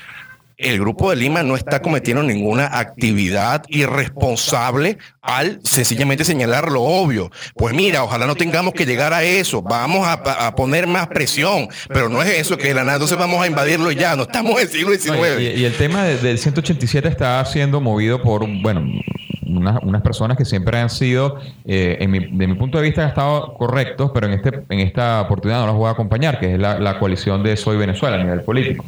el 0.59 0.81
Grupo 0.81 1.11
de 1.11 1.17
Lima 1.17 1.45
no 1.45 1.55
está 1.55 1.81
cometiendo 1.81 2.25
ninguna 2.25 2.67
actividad 2.79 3.62
irresponsable 3.69 4.99
al 5.23 5.61
sencillamente 5.62 6.25
señalar 6.25 6.73
lo 6.73 6.83
obvio. 6.83 7.31
Pues 7.55 7.75
mira, 7.75 8.03
ojalá 8.03 8.27
no 8.27 8.35
tengamos 8.35 8.75
que 8.75 8.85
llegar 8.85 9.12
a 9.12 9.23
eso, 9.23 9.62
vamos 9.62 10.07
a, 10.07 10.57
poner 10.57 10.88
más 10.88 11.07
presión, 11.07 11.69
pero 11.88 12.09
no 12.09 12.21
es 12.23 12.41
eso 12.41 12.57
que 12.59 12.75
la 12.75 12.83
nada, 12.83 12.95
entonces 12.95 13.17
vamos 13.17 13.41
a 13.41 13.47
invadirlo 13.47 13.93
ya, 13.93 14.17
no 14.17 14.23
estamos 14.23 14.53
en 14.55 14.59
el 14.62 14.69
siglo 14.69 14.93
XIX. 14.93 15.57
y, 15.57 15.65
el 15.65 15.75
tema 15.77 16.05
del 16.05 16.38
187 16.38 17.07
está 17.07 17.45
siendo 17.45 17.81
movido 17.81 18.21
por, 18.21 18.45
bueno, 18.62 18.85
unas, 19.47 20.03
personas 20.03 20.37
que 20.37 20.45
siempre 20.45 20.79
han 20.79 20.91
sido, 20.91 21.38
eh, 21.67 21.99
de 22.00 22.47
mi 22.47 22.55
punto 22.55 22.79
de 22.79 22.85
vista, 22.85 23.03
han 23.03 23.09
estado 23.11 23.55
correctos, 23.55 24.11
pero 24.12 24.27
en, 24.27 24.33
este, 24.33 24.62
en 24.69 24.81
esta 24.81 25.21
oportunidad 25.21 25.61
no 25.61 25.67
los 25.67 25.77
voy 25.77 25.88
a 25.88 25.93
acompañar, 25.93 26.41
que 26.41 26.55
es 26.55 26.59
la, 26.59 26.81
la 26.81 26.99
coalición 26.99 27.45
de 27.45 27.57
Soy 27.57 27.77
Venezuela 27.77 28.17
a 28.17 28.25
nivel 28.25 28.41
político. 28.41 28.85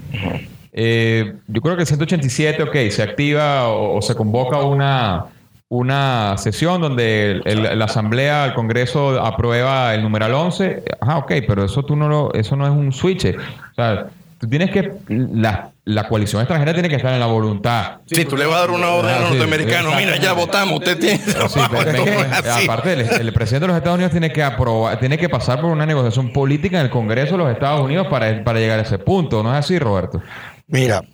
Eh, 0.73 1.35
yo 1.49 1.61
creo 1.61 1.77
que 1.77 1.83
el 1.83 1.87
187, 1.87 2.62
ok, 2.62 2.77
se 2.91 3.03
activa 3.03 3.69
o, 3.69 4.00
se 4.03 4.15
convoca 4.15 4.59
una, 4.59 5.27
una 5.69 6.37
sesión 6.39 6.81
donde 6.81 7.41
la 7.45 7.85
Asamblea, 7.85 8.47
el 8.47 8.55
Congreso 8.55 9.21
aprueba 9.25 9.95
el 9.95 10.03
numeral 10.03 10.35
11. 10.35 10.85
Ajá, 11.00 11.19
ok, 11.19 11.33
pero 11.47 11.65
eso, 11.65 11.85
tú 11.85 11.97
no 11.97 12.09
lo, 12.09 12.33
eso 12.35 12.57
no 12.57 12.67
es 12.67 12.73
un 12.73 12.93
switch. 12.93 13.27
O 13.27 13.75
sea, 13.75 14.07
tú 14.39 14.49
tienes 14.49 14.71
que... 14.71 14.93
La, 15.09 15.71
la 15.85 16.07
coalición 16.09 16.43
extranjera 16.43 16.73
tiene 16.73 16.89
que 16.89 16.97
estar 16.97 17.12
en 17.12 17.21
la 17.21 17.27
voluntad. 17.27 17.99
Sí, 18.07 18.25
tú 18.25 18.37
le 18.37 18.47
vas 18.47 18.57
a 18.57 18.61
dar 18.61 18.71
una 18.71 18.91
orden 18.91 19.15
a 19.15 19.21
los 19.21 19.31
norteamericanos. 19.31 19.95
Mira, 19.97 20.17
ya 20.17 20.33
votamos, 20.33 20.79
usted 20.79 20.99
tiene. 20.99 21.19
Sí, 21.19 21.61
aparte, 22.65 22.93
el, 23.21 23.33
presidente 23.33 23.67
de 23.67 23.69
los 23.69 23.77
Estados 23.77 23.97
Unidos 23.97 24.12
tiene 24.12 24.33
que 24.33 24.43
aprobar, 24.43 24.99
tiene 24.99 25.19
que 25.19 25.29
pasar 25.29 25.61
por 25.61 25.71
una 25.71 25.87
negociación 25.87 26.33
política 26.33 26.79
en 26.79 26.87
el 26.87 26.91
Congreso 26.91 27.33
de 27.33 27.39
los 27.39 27.50
Estados 27.50 27.81
Unidos 27.81 28.07
para, 28.09 28.45
para 28.45 28.59
llegar 28.59 28.79
a 28.79 28.83
ese 28.83 28.99
punto. 28.99 29.43
¿No 29.43 29.53
es 29.53 29.59
así, 29.59 29.79
Roberto? 29.79 30.23
Mira, 30.71 31.05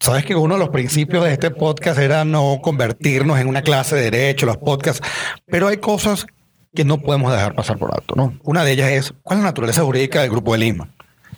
sabes 0.00 0.24
que 0.24 0.34
uno 0.34 0.54
de 0.54 0.60
los 0.60 0.70
principios 0.70 1.22
de 1.24 1.32
este 1.32 1.50
podcast 1.50 1.98
era 1.98 2.24
no 2.24 2.60
convertirnos 2.62 3.38
en 3.38 3.46
una 3.46 3.60
clase 3.60 3.94
de 3.94 4.10
derecho, 4.10 4.46
los 4.46 4.56
podcasts, 4.56 5.06
pero 5.46 5.68
hay 5.68 5.76
cosas 5.76 6.26
que 6.74 6.82
no 6.82 6.98
podemos 6.98 7.30
dejar 7.30 7.54
pasar 7.54 7.76
por 7.76 7.94
alto, 7.94 8.14
¿no? 8.16 8.32
Una 8.42 8.64
de 8.64 8.72
ellas 8.72 8.90
es, 8.90 9.14
¿cuál 9.22 9.38
es 9.38 9.44
la 9.44 9.50
naturaleza 9.50 9.82
jurídica 9.82 10.22
del 10.22 10.30
Grupo 10.30 10.52
de 10.52 10.58
Lima? 10.60 10.88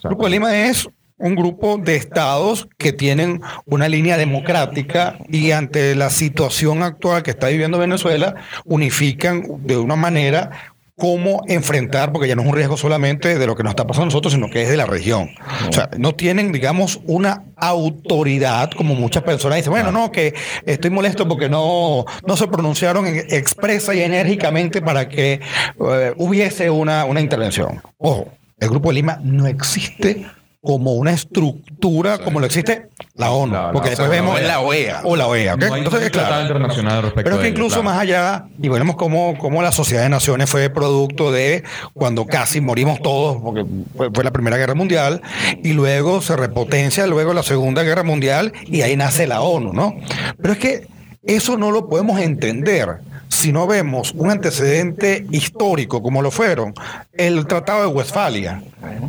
El 0.04 0.10
Grupo 0.10 0.24
de 0.24 0.30
Lima 0.30 0.56
es 0.56 0.88
un 1.18 1.34
grupo 1.34 1.78
de 1.78 1.96
estados 1.96 2.68
que 2.78 2.92
tienen 2.92 3.40
una 3.64 3.88
línea 3.88 4.16
democrática 4.16 5.18
y 5.28 5.50
ante 5.50 5.96
la 5.96 6.10
situación 6.10 6.84
actual 6.84 7.24
que 7.24 7.32
está 7.32 7.48
viviendo 7.48 7.78
Venezuela, 7.78 8.36
unifican 8.64 9.44
de 9.66 9.78
una 9.78 9.96
manera 9.96 10.75
cómo 10.96 11.42
enfrentar, 11.46 12.10
porque 12.10 12.26
ya 12.26 12.34
no 12.34 12.42
es 12.42 12.48
un 12.48 12.54
riesgo 12.54 12.76
solamente 12.76 13.38
de 13.38 13.46
lo 13.46 13.54
que 13.54 13.62
nos 13.62 13.70
está 13.70 13.86
pasando 13.86 14.04
a 14.04 14.06
nosotros, 14.06 14.32
sino 14.32 14.48
que 14.48 14.62
es 14.62 14.68
de 14.70 14.78
la 14.78 14.86
región. 14.86 15.30
O 15.68 15.72
sea, 15.72 15.90
no 15.98 16.14
tienen, 16.14 16.52
digamos, 16.52 17.00
una 17.06 17.44
autoridad, 17.56 18.70
como 18.70 18.94
muchas 18.94 19.22
personas 19.22 19.56
dicen, 19.56 19.72
bueno, 19.72 19.92
no, 19.92 20.10
que 20.10 20.34
estoy 20.64 20.90
molesto 20.90 21.28
porque 21.28 21.48
no, 21.48 22.06
no 22.26 22.36
se 22.36 22.48
pronunciaron 22.48 23.06
expresa 23.06 23.94
y 23.94 24.00
enérgicamente 24.00 24.80
para 24.80 25.08
que 25.08 25.40
eh, 25.80 26.14
hubiese 26.16 26.70
una, 26.70 27.04
una 27.04 27.20
intervención. 27.20 27.82
Ojo, 27.98 28.32
el 28.58 28.70
Grupo 28.70 28.88
de 28.88 28.94
Lima 28.94 29.20
no 29.22 29.46
existe 29.46 30.26
como 30.66 30.94
una 30.94 31.12
estructura 31.12 32.18
como 32.18 32.40
lo 32.40 32.46
existe 32.46 32.88
la 33.14 33.30
ONU. 33.30 33.56
porque 33.72 33.90
después 33.90 34.10
vemos 34.10 34.40
la 34.42 34.60
OEA. 34.60 35.00
O 35.04 35.16
la 35.16 35.26
OEA. 35.26 35.54
Entonces, 35.54 36.10
claro. 36.10 36.42
Internacional 36.42 37.12
pero 37.14 37.40
que 37.40 37.48
incluso 37.48 37.82
más 37.82 37.98
allá, 37.98 38.46
y 38.60 38.68
vemos 38.68 38.96
cómo, 38.96 39.38
cómo 39.38 39.62
la 39.62 39.72
Sociedad 39.72 40.02
de 40.02 40.08
Naciones 40.08 40.50
fue 40.50 40.68
producto 40.68 41.32
de 41.32 41.64
cuando 41.94 42.26
casi 42.26 42.60
morimos 42.60 43.00
todos, 43.00 43.40
porque 43.42 43.64
fue, 43.96 44.24
la 44.24 44.32
Primera 44.32 44.56
Guerra 44.56 44.74
Mundial, 44.74 45.22
y 45.62 45.72
luego 45.72 46.20
se 46.20 46.36
repotencia, 46.36 47.06
luego 47.06 47.32
la 47.32 47.42
Segunda 47.42 47.82
Guerra 47.84 48.02
Mundial, 48.02 48.52
y 48.66 48.82
ahí 48.82 48.96
nace 48.96 49.26
la 49.26 49.40
ONU, 49.40 49.72
¿no? 49.72 49.94
Pero 50.40 50.52
es 50.52 50.58
que 50.58 50.88
eso 51.24 51.56
no 51.56 51.70
lo 51.70 51.88
podemos 51.88 52.20
entender 52.20 52.98
si 53.36 53.52
no 53.52 53.66
vemos 53.66 54.12
un 54.14 54.30
antecedente 54.30 55.26
histórico 55.30 56.02
como 56.02 56.22
lo 56.22 56.30
fueron 56.30 56.74
el 57.12 57.46
Tratado 57.46 57.82
de 57.82 57.86
Westfalia, 57.88 58.62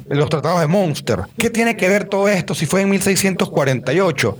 los 0.09 0.29
tratados 0.29 0.59
de 0.59 0.67
Munster. 0.67 1.21
¿Qué 1.37 1.49
tiene 1.49 1.77
que 1.77 1.87
ver 1.87 2.05
todo 2.05 2.27
esto 2.27 2.53
si 2.53 2.65
fue 2.65 2.81
en 2.81 2.89
1648? 2.89 4.37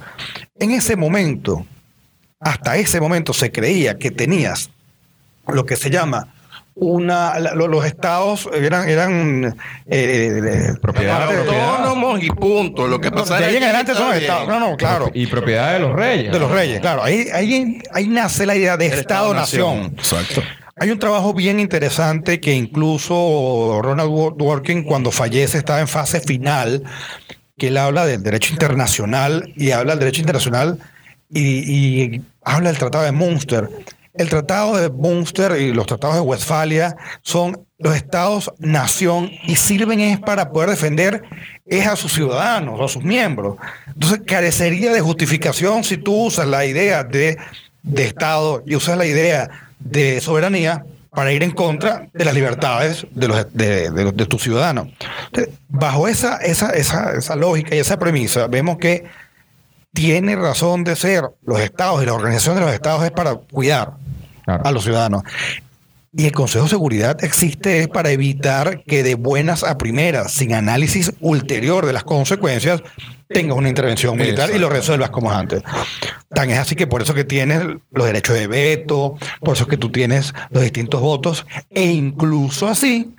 En 0.59 0.71
ese 0.71 0.95
momento, 0.95 1.65
hasta 2.39 2.77
ese 2.77 2.99
momento 2.99 3.33
se 3.33 3.51
creía 3.51 3.97
que 3.97 4.11
tenías 4.11 4.69
lo 5.47 5.65
que 5.65 5.77
se 5.77 5.89
llama 5.89 6.33
una 6.79 7.39
los 7.39 7.85
estados 7.85 8.47
eran 8.53 8.87
eran 8.87 9.45
eh, 9.45 9.51
eh 9.87 10.73
propiedad, 10.79 11.23
autónomos 11.23 12.21
y 12.21 12.29
punto. 12.29 12.87
Lo 12.87 13.01
que 13.01 13.11
pasa 13.11 13.37
de 13.37 13.45
ahí 13.45 13.55
en 13.57 13.63
adelante 13.63 13.95
son 13.95 14.13
estados. 14.13 14.47
no 14.47 14.59
no 14.59 14.77
claro. 14.77 15.09
Y 15.13 15.25
propiedad 15.27 15.73
de 15.73 15.79
los 15.79 15.93
reyes. 15.93 16.31
De 16.31 16.39
los 16.39 16.51
reyes 16.51 16.79
claro. 16.79 17.03
Ahí 17.03 17.27
ahí, 17.33 17.81
ahí 17.91 18.07
nace 18.07 18.45
la 18.45 18.55
idea 18.55 18.77
de 18.77 18.87
estado 18.87 19.33
nación 19.33 19.95
exacto. 19.97 20.43
Hay 20.79 20.91
un 20.91 20.99
trabajo 20.99 21.33
bien 21.33 21.59
interesante 21.59 22.39
que 22.39 22.53
incluso 22.53 23.79
Ronald 23.81 24.37
Dworkin 24.37 24.83
cuando 24.83 25.11
fallece 25.11 25.57
estaba 25.57 25.79
en 25.79 25.87
fase 25.87 26.19
final 26.19 26.83
que 27.57 27.69
él 27.69 27.77
habla 27.77 28.05
del 28.05 28.21
derecho 28.21 28.53
internacional 28.53 29.51
y 29.55 29.71
habla 29.71 29.93
del 29.93 30.01
derecho 30.01 30.21
internacional 30.21 30.77
y, 31.31 31.41
y 31.41 32.21
habla 32.43 32.69
del 32.69 32.77
tratado 32.77 33.05
de 33.05 33.11
Munster 33.11 33.67
el 34.17 34.29
tratado 34.29 34.77
de 34.77 34.89
Munster 34.89 35.59
y 35.59 35.73
los 35.73 35.85
tratados 35.85 36.15
de 36.15 36.21
Westfalia 36.21 36.95
son 37.21 37.65
los 37.79 37.95
estados 37.95 38.51
nación 38.59 39.29
y 39.43 39.55
sirven 39.55 39.99
es 39.99 40.19
para 40.19 40.51
poder 40.51 40.71
defender 40.71 41.23
es 41.65 41.85
a 41.85 41.95
sus 41.95 42.13
ciudadanos, 42.13 42.79
a 42.81 42.87
sus 42.87 43.03
miembros. 43.03 43.57
Entonces 43.87 44.21
carecería 44.25 44.91
de 44.91 45.01
justificación 45.01 45.83
si 45.83 45.97
tú 45.97 46.25
usas 46.25 46.47
la 46.47 46.65
idea 46.65 47.03
de, 47.03 47.37
de 47.83 48.03
estado 48.05 48.63
y 48.65 48.75
usas 48.75 48.97
la 48.97 49.05
idea 49.05 49.49
de 49.79 50.19
soberanía 50.21 50.85
para 51.11 51.31
ir 51.31 51.43
en 51.43 51.51
contra 51.51 52.07
de 52.13 52.25
las 52.25 52.33
libertades 52.33 53.07
de, 53.11 53.27
los, 53.27 53.53
de, 53.53 53.89
de, 53.89 54.25
tus 54.27 54.41
ciudadanos. 54.43 54.89
bajo 55.67 56.07
esa, 56.07 56.37
esa, 56.37 56.69
esa, 56.71 57.13
esa 57.13 57.35
lógica 57.35 57.75
y 57.75 57.79
esa 57.79 57.97
premisa, 57.97 58.47
vemos 58.47 58.77
que 58.77 59.05
tiene 59.97 60.35
razón 60.35 60.83
de 60.83 60.95
ser 60.95 61.23
los 61.43 61.59
estados 61.59 62.03
y 62.03 62.05
la 62.05 62.13
organización 62.13 62.53
de 62.53 62.61
los 62.61 62.71
estados 62.71 63.03
es 63.03 63.09
para 63.09 63.33
cuidar 63.33 63.93
a 64.45 64.71
los 64.71 64.83
ciudadanos. 64.83 65.23
Y 66.13 66.27
el 66.27 66.33
Consejo 66.33 66.65
de 66.65 66.69
Seguridad 66.69 67.23
existe 67.23 67.79
es 67.79 67.87
para 67.87 68.11
evitar 68.11 68.83
que 68.83 69.01
de 69.01 69.15
buenas 69.15 69.63
a 69.63 69.75
primeras, 69.79 70.33
sin 70.33 70.53
análisis 70.53 71.13
ulterior 71.19 71.87
de 71.87 71.93
las 71.93 72.03
consecuencias, 72.03 72.83
tengas 73.27 73.57
una 73.57 73.69
intervención 73.69 74.15
militar 74.15 74.51
y 74.53 74.59
lo 74.59 74.69
resuelvas 74.69 75.09
como 75.09 75.31
antes. 75.31 75.63
Tan 76.29 76.51
es 76.51 76.59
así 76.59 76.75
que 76.75 76.85
por 76.85 77.01
eso 77.01 77.15
que 77.15 77.23
tienes 77.23 77.63
los 77.89 78.05
derechos 78.05 78.35
de 78.35 78.45
veto, 78.45 79.15
por 79.39 79.55
eso 79.55 79.65
que 79.65 79.77
tú 79.77 79.91
tienes 79.91 80.31
los 80.51 80.61
distintos 80.61 81.01
votos, 81.01 81.47
e 81.71 81.85
incluso 81.85 82.67
así 82.67 83.15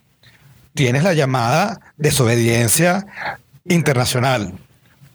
tienes 0.74 1.02
la 1.02 1.12
llamada 1.12 1.80
desobediencia 1.96 3.04
internacional. 3.64 4.52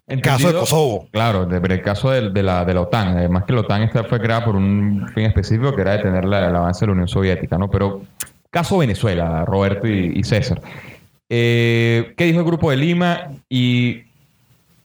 En 0.07 0.19
caso 0.19 0.51
de 0.51 0.59
Kosovo. 0.59 1.07
Claro, 1.11 1.43
en 1.43 1.71
el 1.71 1.81
caso 1.81 2.09
de, 2.09 2.43
la, 2.43 2.65
de 2.65 2.73
la 2.73 2.81
OTAN. 2.81 3.17
Además 3.17 3.45
que 3.45 3.53
la 3.53 3.61
OTAN 3.61 3.83
esta 3.83 4.03
fue 4.03 4.19
creada 4.19 4.43
por 4.43 4.55
un 4.55 5.07
fin 5.13 5.25
específico 5.25 5.73
que 5.75 5.81
era 5.81 5.93
detener 5.93 6.25
la, 6.25 6.49
el 6.49 6.55
avance 6.55 6.81
de 6.81 6.87
la 6.87 6.93
Unión 6.93 7.07
Soviética, 7.07 7.57
¿no? 7.57 7.69
Pero 7.69 8.01
caso 8.51 8.77
Venezuela, 8.77 9.45
Roberto 9.45 9.87
y, 9.87 10.23
César. 10.23 10.61
Eh, 11.29 12.13
¿Qué 12.17 12.25
dijo 12.25 12.39
el 12.39 12.45
Grupo 12.45 12.69
de 12.69 12.77
Lima? 12.77 13.31
Y 13.49 14.03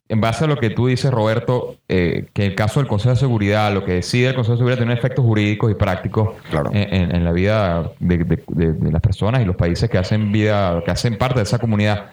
en 0.09 0.21
base 0.21 0.45
a 0.45 0.47
lo 0.47 0.57
que 0.57 0.71
tú 0.71 0.87
dices, 0.87 1.11
Roberto, 1.11 1.77
eh, 1.89 2.27
que 2.33 2.47
el 2.47 2.55
caso 2.55 2.81
del 2.81 2.89
Consejo 2.89 3.11
de 3.11 3.17
Seguridad, 3.17 3.75
lo 3.75 3.85
que 3.85 3.95
decide 3.95 4.29
el 4.29 4.35
Consejo 4.35 4.53
de 4.53 4.59
Seguridad 4.59 4.79
tiene 4.79 4.95
efectos 4.95 5.25
jurídicos 5.25 5.71
y 5.71 5.75
prácticos 5.75 6.31
en, 6.73 7.25
la 7.25 7.33
vida 7.33 7.91
de, 7.99 8.19
de, 8.47 8.93
las 8.93 9.03
personas 9.03 9.43
y 9.43 9.45
los 9.45 9.57
países 9.57 9.91
que 9.91 9.99
hacen 9.99 10.33
vida, 10.33 10.81
que 10.85 10.91
hacen 10.93 11.19
parte 11.19 11.41
de 11.41 11.43
esa 11.43 11.59
comunidad. 11.59 12.13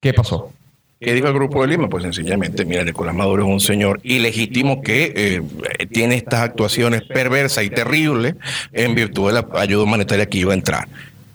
¿Qué 0.00 0.12
pasó? 0.12 0.52
¿Qué 0.98 1.12
dijo 1.12 1.26
el 1.26 1.34
Grupo 1.34 1.60
de 1.60 1.68
Lima? 1.68 1.90
Pues 1.90 2.04
sencillamente, 2.04 2.64
mira, 2.64 2.82
Nicolás 2.82 3.14
Maduro 3.14 3.44
es 3.44 3.50
un 3.50 3.60
señor 3.60 4.00
ilegítimo 4.02 4.80
que 4.80 5.12
eh, 5.14 5.86
tiene 5.92 6.14
estas 6.14 6.40
actuaciones 6.40 7.02
perversas 7.02 7.64
y 7.64 7.70
terribles 7.70 8.34
en 8.72 8.94
virtud 8.94 9.26
de 9.26 9.34
la 9.34 9.46
ayuda 9.60 9.82
humanitaria 9.82 10.24
que 10.24 10.38
iba 10.38 10.52
a 10.52 10.54
entrar. 10.54 10.88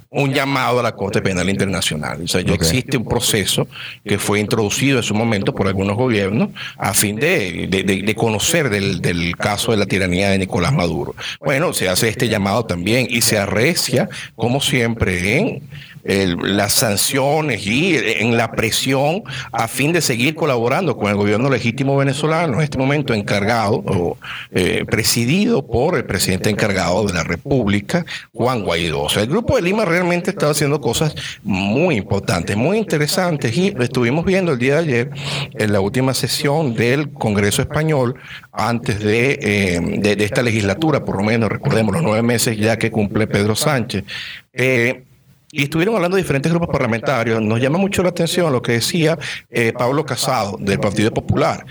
Un 0.09 0.33
llamado 0.33 0.79
a 0.79 0.83
la 0.83 0.93
Corte 0.93 1.21
Penal 1.21 1.47
Internacional. 1.47 2.23
O 2.23 2.27
sea, 2.27 2.41
ya 2.41 2.55
existe 2.55 2.97
un 2.97 3.07
proceso 3.07 3.67
que 4.03 4.17
fue 4.17 4.39
introducido 4.39 4.97
en 4.97 5.03
su 5.03 5.13
momento 5.13 5.53
por 5.53 5.67
algunos 5.67 5.95
gobiernos 5.95 6.49
a 6.75 6.93
fin 6.93 7.15
de, 7.17 8.13
conocer 8.17 8.69
del, 8.69 8.99
del, 8.99 9.37
caso 9.37 9.71
de 9.71 9.77
la 9.77 9.85
tiranía 9.85 10.31
de 10.31 10.39
Nicolás 10.39 10.73
Maduro. 10.73 11.15
Bueno, 11.39 11.71
se 11.71 11.87
hace 11.87 12.09
este 12.09 12.27
llamado 12.27 12.65
también 12.65 13.07
y 13.09 13.21
se 13.21 13.37
arrecia, 13.37 14.09
como 14.35 14.59
siempre, 14.59 15.37
en 15.37 15.61
las 16.03 16.73
sanciones 16.73 17.65
y 17.65 17.95
en 17.95 18.37
la 18.37 18.51
presión 18.51 19.23
a 19.51 19.67
fin 19.67 19.93
de 19.93 20.01
seguir 20.01 20.35
colaborando 20.35 20.97
con 20.97 21.09
el 21.09 21.15
gobierno 21.15 21.49
legítimo 21.49 21.97
venezolano, 21.97 22.55
en 22.55 22.61
este 22.61 22.77
momento 22.77 23.13
encargado 23.13 23.75
o 23.75 24.17
eh, 24.51 24.85
presidido 24.89 25.65
por 25.65 25.95
el 25.95 26.05
presidente 26.05 26.49
encargado 26.49 27.05
de 27.05 27.13
la 27.13 27.23
República, 27.23 28.05
Juan 28.33 28.63
Guaidó. 28.63 29.01
O 29.03 29.09
sea, 29.09 29.23
el 29.23 29.29
Grupo 29.29 29.55
de 29.55 29.61
Lima 29.61 29.85
realmente 29.85 30.31
estaba 30.31 30.51
haciendo 30.51 30.81
cosas 30.81 31.15
muy 31.43 31.95
importantes, 31.95 32.55
muy 32.57 32.77
interesantes 32.77 33.55
y 33.55 33.71
lo 33.71 33.83
estuvimos 33.83 34.25
viendo 34.25 34.53
el 34.53 34.59
día 34.59 34.75
de 34.75 34.79
ayer 34.79 35.09
en 35.53 35.71
la 35.71 35.79
última 35.79 36.13
sesión 36.13 36.73
del 36.73 37.11
Congreso 37.11 37.61
Español 37.61 38.15
antes 38.51 38.99
de, 38.99 39.39
eh, 39.41 39.79
de, 39.99 40.23
esta 40.23 40.41
legislatura, 40.41 41.05
por 41.05 41.17
lo 41.17 41.23
menos 41.23 41.49
recordemos 41.49 41.93
los 41.93 42.03
nueve 42.03 42.21
meses 42.21 42.57
ya 42.57 42.77
que 42.77 42.91
cumple 42.91 43.27
Pedro 43.27 43.55
Sánchez. 43.55 44.03
Eh, 44.53 45.03
y 45.51 45.63
estuvieron 45.63 45.95
hablando 45.95 46.15
de 46.15 46.23
diferentes 46.23 46.51
grupos 46.51 46.69
parlamentarios. 46.69 47.41
Nos 47.41 47.59
llama 47.59 47.77
mucho 47.77 48.03
la 48.03 48.09
atención 48.09 48.51
lo 48.51 48.61
que 48.61 48.73
decía 48.73 49.17
eh, 49.49 49.73
Pablo 49.73 50.05
Casado 50.05 50.57
del 50.59 50.79
Partido 50.79 51.11
Popular. 51.13 51.65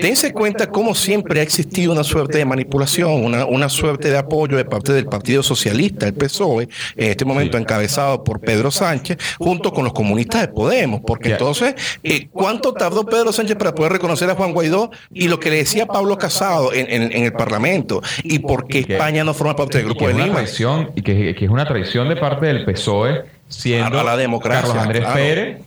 Dense 0.00 0.32
cuenta 0.32 0.68
cómo 0.68 0.94
siempre 0.94 1.40
ha 1.40 1.42
existido 1.42 1.92
una 1.92 2.04
suerte 2.04 2.38
de 2.38 2.44
manipulación, 2.44 3.24
una, 3.24 3.68
suerte 3.68 4.10
de 4.10 4.18
apoyo 4.18 4.56
de 4.56 4.64
parte 4.64 4.92
del 4.92 5.06
Partido 5.06 5.42
Socialista, 5.42 6.06
el 6.06 6.14
PSOE, 6.14 6.68
en 6.96 7.10
este 7.10 7.24
momento 7.24 7.58
encabezado 7.58 8.24
por 8.24 8.40
Pedro 8.40 8.70
Sánchez, 8.70 9.18
junto 9.38 9.72
con 9.72 9.84
los 9.84 9.92
comunistas 9.92 10.42
de 10.42 10.48
Podemos. 10.48 11.00
Porque 11.06 11.32
entonces, 11.32 11.74
eh, 12.02 12.28
¿cuánto 12.32 12.72
tardó 12.72 13.06
Pedro 13.06 13.32
Sánchez 13.32 13.56
para 13.56 13.74
poder 13.74 13.92
reconocer 13.92 14.28
a 14.30 14.34
Juan 14.34 14.52
Guaidó? 14.52 14.90
Y 15.12 15.28
lo 15.28 15.38
que 15.38 15.50
le 15.50 15.56
decía 15.56 15.86
Pablo 15.86 16.18
Casado 16.18 16.72
en, 16.72 16.90
el 17.12 17.32
Parlamento, 17.32 18.02
y 18.22 18.40
por 18.40 18.66
qué 18.66 18.80
España 18.80 19.24
no 19.24 19.34
forma 19.34 19.54
parte 19.56 19.78
del 19.78 19.86
Grupo 19.86 20.08
de 20.08 20.14
Lima. 20.14 20.44
y 20.94 21.02
que, 21.02 21.30
es 21.30 21.50
una 21.50 21.66
traición 21.66 22.08
de 22.08 22.16
parte 22.16 22.46
del 22.46 22.64
PSOE, 22.64 23.24
siendo 23.48 24.02
la 24.02 24.16
democracia, 24.16 24.68
Carlos 24.68 24.82
Andrés 24.84 25.04
Pérez 25.12 25.58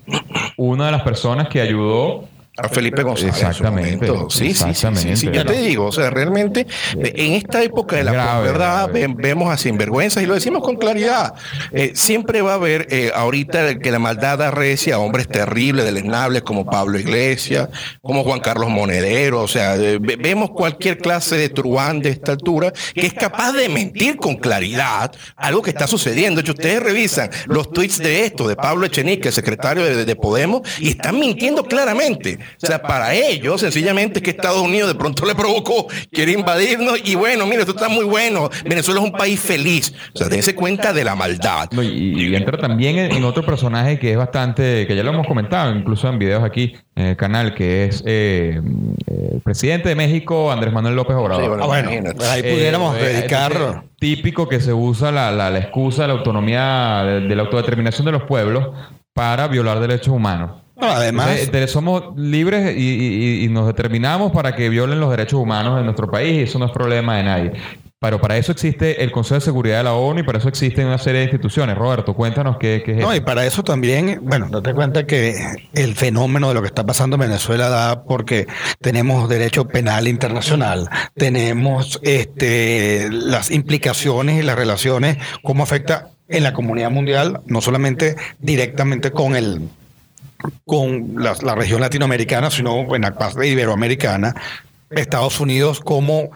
una 0.58 0.88
de 0.88 0.92
las 0.92 1.02
personas 1.04 1.48
que 1.50 1.62
ayudó 1.62 2.26
a 2.56 2.70
Felipe 2.70 3.02
González. 3.02 3.36
Exactamente. 3.36 4.08
Sí, 4.30 4.54
sí, 4.54 4.74
sí, 4.74 5.16
sí, 5.16 5.30
Ya 5.34 5.44
te 5.44 5.54
digo, 5.54 5.88
o 5.88 5.92
sea, 5.92 6.12
realmente 6.12 6.68
en 6.96 7.34
esta 7.34 7.64
época 7.64 7.96
de 7.96 8.04
la 8.04 8.40
verdad 8.42 8.90
vemos 8.92 9.52
a 9.52 9.58
sinvergüenzas 9.58 10.22
y 10.22 10.28
lo 10.28 10.36
decimos 10.36 10.62
con 10.62 10.76
claridad. 10.76 11.34
Eh, 11.72 11.94
siempre 11.96 12.42
va 12.44 12.52
a 12.52 12.56
haber 12.56 12.88
eh, 12.92 13.12
ahorita 13.14 13.80
que 13.80 13.92
la 13.92 13.98
maldad 13.98 14.42
arrecia 14.42 14.96
a 14.96 15.00
hombres 15.00 15.28
terribles, 15.28 15.84
deleznables 15.84 16.44
como 16.44 16.66
Pablo 16.66 17.00
Iglesias, 17.00 17.70
como 18.02 18.24
Juan 18.24 18.40
Carlos 18.40 18.70
Monedero. 18.70 19.42
O 19.42 19.48
sea, 19.48 19.76
vemos 19.76 20.52
cualquier 20.52 21.00
clase 21.00 21.36
de 21.36 21.50
truán 21.50 22.02
de 22.02 22.10
esta 22.10 22.34
altura 22.34 22.72
que 22.94 23.08
es 23.08 23.14
capaz 23.14 23.54
de 23.54 23.68
mentir 23.68 24.18
con 24.18 24.36
claridad 24.36 25.12
algo 25.36 25.64
que 25.64 25.72
está 25.72 25.88
sucediendo. 25.88 26.38
De 26.38 26.42
hecho, 26.42 26.54
ustedes 26.54 26.84
revisan 26.84 27.32
los 27.48 27.72
tweets 27.72 27.98
de 27.98 28.26
esto, 28.26 28.48
de 28.48 28.56
Pablo 28.56 28.86
Echenique, 28.86 29.32
secretario 29.32 29.84
de 29.84 30.16
Podemos, 30.16 30.62
y 30.80 30.90
están 30.90 31.20
mintiendo 31.20 31.64
claramente. 31.66 32.43
O 32.62 32.68
sea, 32.68 32.82
para 32.82 33.14
ellos, 33.14 33.62
sencillamente 33.62 34.22
que 34.22 34.32
Estados 34.32 34.62
Unidos 34.62 34.90
de 34.90 34.96
pronto 34.96 35.26
le 35.26 35.36
provocó, 35.36 35.88
quiere 36.12 36.32
invadirnos 36.34 37.00
y 37.04 37.16
bueno, 37.16 37.46
mire, 37.46 37.62
esto 37.62 37.74
está 37.74 37.90
muy 37.90 38.06
bueno. 38.06 38.50
Venezuela 38.64 39.02
es 39.02 39.06
un 39.06 39.12
país 39.12 39.40
feliz. 39.40 39.94
O 40.14 40.18
sea, 40.18 40.28
dense 40.28 40.56
cuenta 40.56 40.94
de 40.94 41.04
la 41.04 41.16
maldad. 41.16 41.70
y, 41.82 42.34
entra 42.36 42.58
también 42.58 42.98
en, 42.98 43.24
otro 43.24 43.46
personaje 43.46 44.00
que 44.00 44.12
es 44.12 44.18
bastante, 44.18 44.86
que 44.88 44.96
ya 44.96 45.04
lo 45.04 45.12
hemos 45.12 45.28
comentado, 45.28 45.74
incluso 45.76 46.08
en 46.10 46.20
videos 46.20 46.44
aquí 46.44 46.74
en 46.96 47.08
el 47.08 47.18
canal, 47.18 47.56
que 47.56 47.86
es 47.86 48.04
eh, 48.06 48.62
el 49.08 49.42
presidente 49.42 49.90
de 49.90 49.96
México, 49.96 50.52
Andrés 50.52 50.74
Manuel 50.74 50.96
López 50.96 51.16
Obrador. 51.16 51.60
ah, 51.62 51.66
bueno, 51.66 51.90
ahí 52.30 52.42
pudiéramos 52.42 52.98
eh, 52.98 53.04
dedicar. 53.04 53.84
típico 54.00 54.48
que 54.48 54.60
se 54.60 54.74
usa 54.74 55.12
la, 55.12 55.32
la, 55.32 55.58
excusa 55.58 56.04
de 56.04 56.10
la 56.10 56.14
autonomía, 56.16 57.04
de 57.04 57.36
la 57.36 57.44
autodeterminación 57.44 58.06
de 58.06 58.12
los 58.12 58.24
pueblos 58.24 58.70
para 59.14 59.48
violar 59.48 59.80
derechos 59.80 60.10
humanos 60.10 60.63
además. 60.78 61.40
somos 61.68 62.18
libres 62.18 62.76
y, 62.78 63.48
nos 63.50 63.68
determinamos 63.68 64.32
para 64.32 64.56
que 64.56 64.70
violen 64.70 65.00
los 65.00 65.12
derechos 65.12 65.40
humanos 65.40 65.80
en 65.80 65.86
nuestro 65.86 66.10
país 66.10 66.34
y 66.34 66.42
eso 66.44 66.60
no 66.60 66.66
es 66.66 66.72
problema 66.72 67.18
de 67.18 67.24
nadie. 67.24 67.52
Pero 68.04 68.20
para 68.20 68.36
eso 68.36 68.52
existe 68.52 69.02
el 69.02 69.14
Consejo 69.14 69.36
de 69.36 69.42
Seguridad 69.42 69.78
de 69.78 69.84
la 69.84 69.94
ONU 69.94 70.20
y 70.20 70.24
para 70.24 70.38
eso 70.38 70.50
existen 70.50 70.88
una 70.88 70.98
serie 70.98 71.20
de 71.20 71.26
instituciones. 71.28 71.78
Roberto, 71.78 72.14
cuéntanos 72.14 72.58
qué, 72.58 72.84
es 72.86 72.98
No, 72.98 73.16
y 73.16 73.22
para 73.22 73.46
eso 73.46 73.64
también, 73.64 74.20
bueno, 74.24 74.50
date 74.50 74.74
cuenta 74.74 75.08
que 75.08 75.38
el 75.74 75.96
fenómeno 75.96 76.50
de 76.50 76.54
lo 76.56 76.62
que 76.62 76.68
está 76.68 76.86
pasando 76.86 77.16
en 77.16 77.22
Venezuela 77.22 77.70
da 77.70 78.04
porque 78.04 78.46
tenemos 78.82 79.30
derecho 79.30 79.70
penal 79.70 80.10
internacional, 80.10 80.90
tenemos 81.16 82.02
este, 82.04 83.08
las 83.10 83.52
implicaciones 83.52 84.38
y 84.38 84.44
las 84.44 84.58
relaciones, 84.58 85.18
cómo 85.42 85.64
afecta 85.64 86.10
en 86.28 86.44
la 86.44 86.52
comunidad 86.52 86.92
mundial, 86.92 87.40
no 87.46 87.62
solamente 87.62 88.18
directamente 88.40 89.12
con 89.12 89.38
el 89.38 89.70
con 90.66 91.16
la, 91.18 91.56
región 91.56 91.82
latinoamericana, 91.82 92.52
sino 92.52 92.96
en 92.96 93.02
la 93.02 93.14
parte 93.14 93.48
iberoamericana, 93.48 94.36
Estados 94.90 95.40
Unidos, 95.40 95.80
cómo 95.80 96.30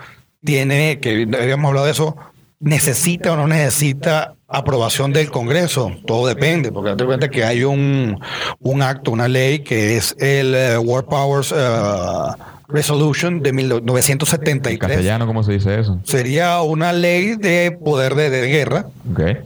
tiene, 0.43 0.99
que 0.99 1.27
habíamos 1.39 1.69
hablado 1.69 1.85
de 1.85 1.91
eso, 1.91 2.15
necesita 2.59 3.33
o 3.33 3.35
no 3.35 3.47
necesita 3.47 4.35
aprobación 4.47 5.13
del 5.13 5.29
Congreso. 5.29 5.91
Todo 6.05 6.27
depende, 6.27 6.71
porque 6.71 6.91
date 6.91 7.05
cuenta 7.05 7.29
que 7.29 7.43
hay 7.43 7.63
un, 7.63 8.19
un 8.59 8.81
acto, 8.81 9.11
una 9.11 9.27
ley 9.27 9.59
que 9.59 9.97
es 9.97 10.15
el 10.19 10.55
uh, 10.77 10.81
World 10.81 11.09
Powers. 11.09 11.51
Uh, 11.51 12.56
Resolution 12.69 13.41
de 13.41 13.53
1973. 13.53 14.73
¿En 14.73 14.79
castellano 14.79 15.25
cómo 15.25 15.43
se 15.43 15.53
dice 15.53 15.79
eso? 15.79 15.99
Sería 16.03 16.61
una 16.61 16.91
ley 16.91 17.35
de 17.35 17.71
poder 17.71 18.15
de, 18.15 18.29
guerra 18.47 18.87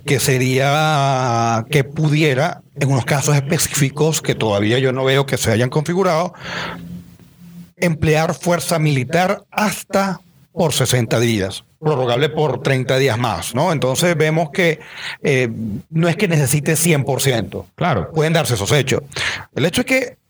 que 0.06 0.20
sería 0.20 1.66
que 1.70 1.84
pudiera, 1.84 2.62
en 2.80 2.90
unos 2.90 3.06
casos 3.06 3.36
específicos 3.36 4.22
que 4.22 4.34
todavía 4.34 4.80
yo 4.80 4.92
no 4.92 5.06
veo 5.06 5.28
que 5.28 5.38
se 5.38 5.52
hayan 5.52 5.70
configurado, 5.70 6.34
emplear 7.78 8.34
fuerza 8.34 8.80
militar 8.80 9.44
hasta 9.52 10.22
por 10.52 10.74
60 10.74 11.20
días, 11.20 11.64
prorrogable 11.80 12.30
por 12.30 12.62
30 12.62 12.98
días 12.98 13.18
más, 13.18 13.54
¿no? 13.54 13.72
Entonces 13.72 14.18
vemos 14.18 14.50
que 14.50 14.80
eh, 15.24 15.50
no 15.90 16.08
es 16.08 16.16
que 16.16 16.28
necesite 16.28 16.74
100%. 16.74 17.66
Claro. 17.76 18.12
Pueden 18.12 18.34
darse 18.34 18.56
esos 18.56 18.72
hechos. 18.72 19.02
El 19.56 19.66
hecho 19.66 19.82
es 19.82 19.88
que 19.88 20.21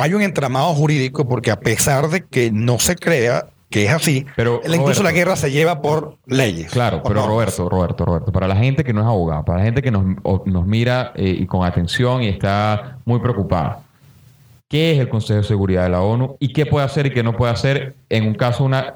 hay 0.00 0.14
un 0.14 0.22
entramado 0.22 0.74
jurídico 0.74 1.28
porque 1.28 1.50
a 1.50 1.60
pesar 1.60 2.08
de 2.08 2.24
que 2.24 2.50
no 2.50 2.78
se 2.78 2.96
crea 2.96 3.46
que 3.70 3.84
es 3.84 3.92
así, 3.92 4.26
pero 4.34 4.60
incluso 4.66 5.04
la 5.04 5.12
guerra 5.12 5.36
se 5.36 5.52
lleva 5.52 5.80
por 5.80 6.16
leyes. 6.26 6.72
Claro, 6.72 7.02
pero 7.04 7.24
Roberto, 7.24 7.68
Roberto, 7.68 8.04
Roberto, 8.04 8.32
para 8.32 8.48
la 8.48 8.56
gente 8.56 8.82
que 8.82 8.92
no 8.92 9.00
es 9.00 9.06
abogado, 9.06 9.44
para 9.44 9.60
la 9.60 9.64
gente 9.64 9.80
que 9.80 9.92
nos, 9.92 10.04
nos 10.44 10.66
mira 10.66 11.12
eh, 11.14 11.36
y 11.38 11.46
con 11.46 11.64
atención 11.64 12.22
y 12.24 12.28
está 12.28 12.98
muy 13.04 13.20
preocupada, 13.20 13.82
¿qué 14.68 14.92
es 14.92 14.98
el 14.98 15.08
Consejo 15.08 15.38
de 15.38 15.46
Seguridad 15.46 15.84
de 15.84 15.90
la 15.90 16.02
ONU 16.02 16.36
y 16.40 16.52
qué 16.52 16.66
puede 16.66 16.84
hacer 16.84 17.06
y 17.06 17.10
qué 17.12 17.22
no 17.22 17.36
puede 17.36 17.52
hacer 17.52 17.94
en 18.08 18.26
un 18.26 18.34
caso 18.34 18.64
una, 18.64 18.94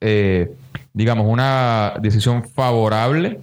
eh, 0.00 0.54
digamos, 0.94 1.26
una 1.26 1.92
decisión 2.00 2.48
favorable 2.48 3.38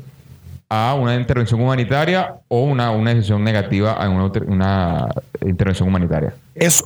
a 0.67 0.95
una 0.95 1.15
intervención 1.15 1.62
humanitaria 1.62 2.36
o 2.47 2.63
una, 2.63 2.89
una 2.89 3.13
decisión 3.13 3.43
negativa 3.43 3.91
a 3.91 4.10
una, 4.10 4.32
una 4.47 5.08
intervención 5.45 5.88
humanitaria. 5.88 6.34
Es 6.56 6.84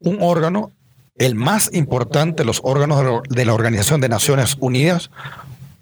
un 0.00 0.18
órgano, 0.20 0.72
el 1.16 1.34
más 1.34 1.72
importante 1.72 2.44
los 2.44 2.60
órganos 2.62 3.22
de 3.28 3.44
la 3.44 3.54
Organización 3.54 4.00
de 4.00 4.08
Naciones 4.08 4.56
Unidas, 4.60 5.10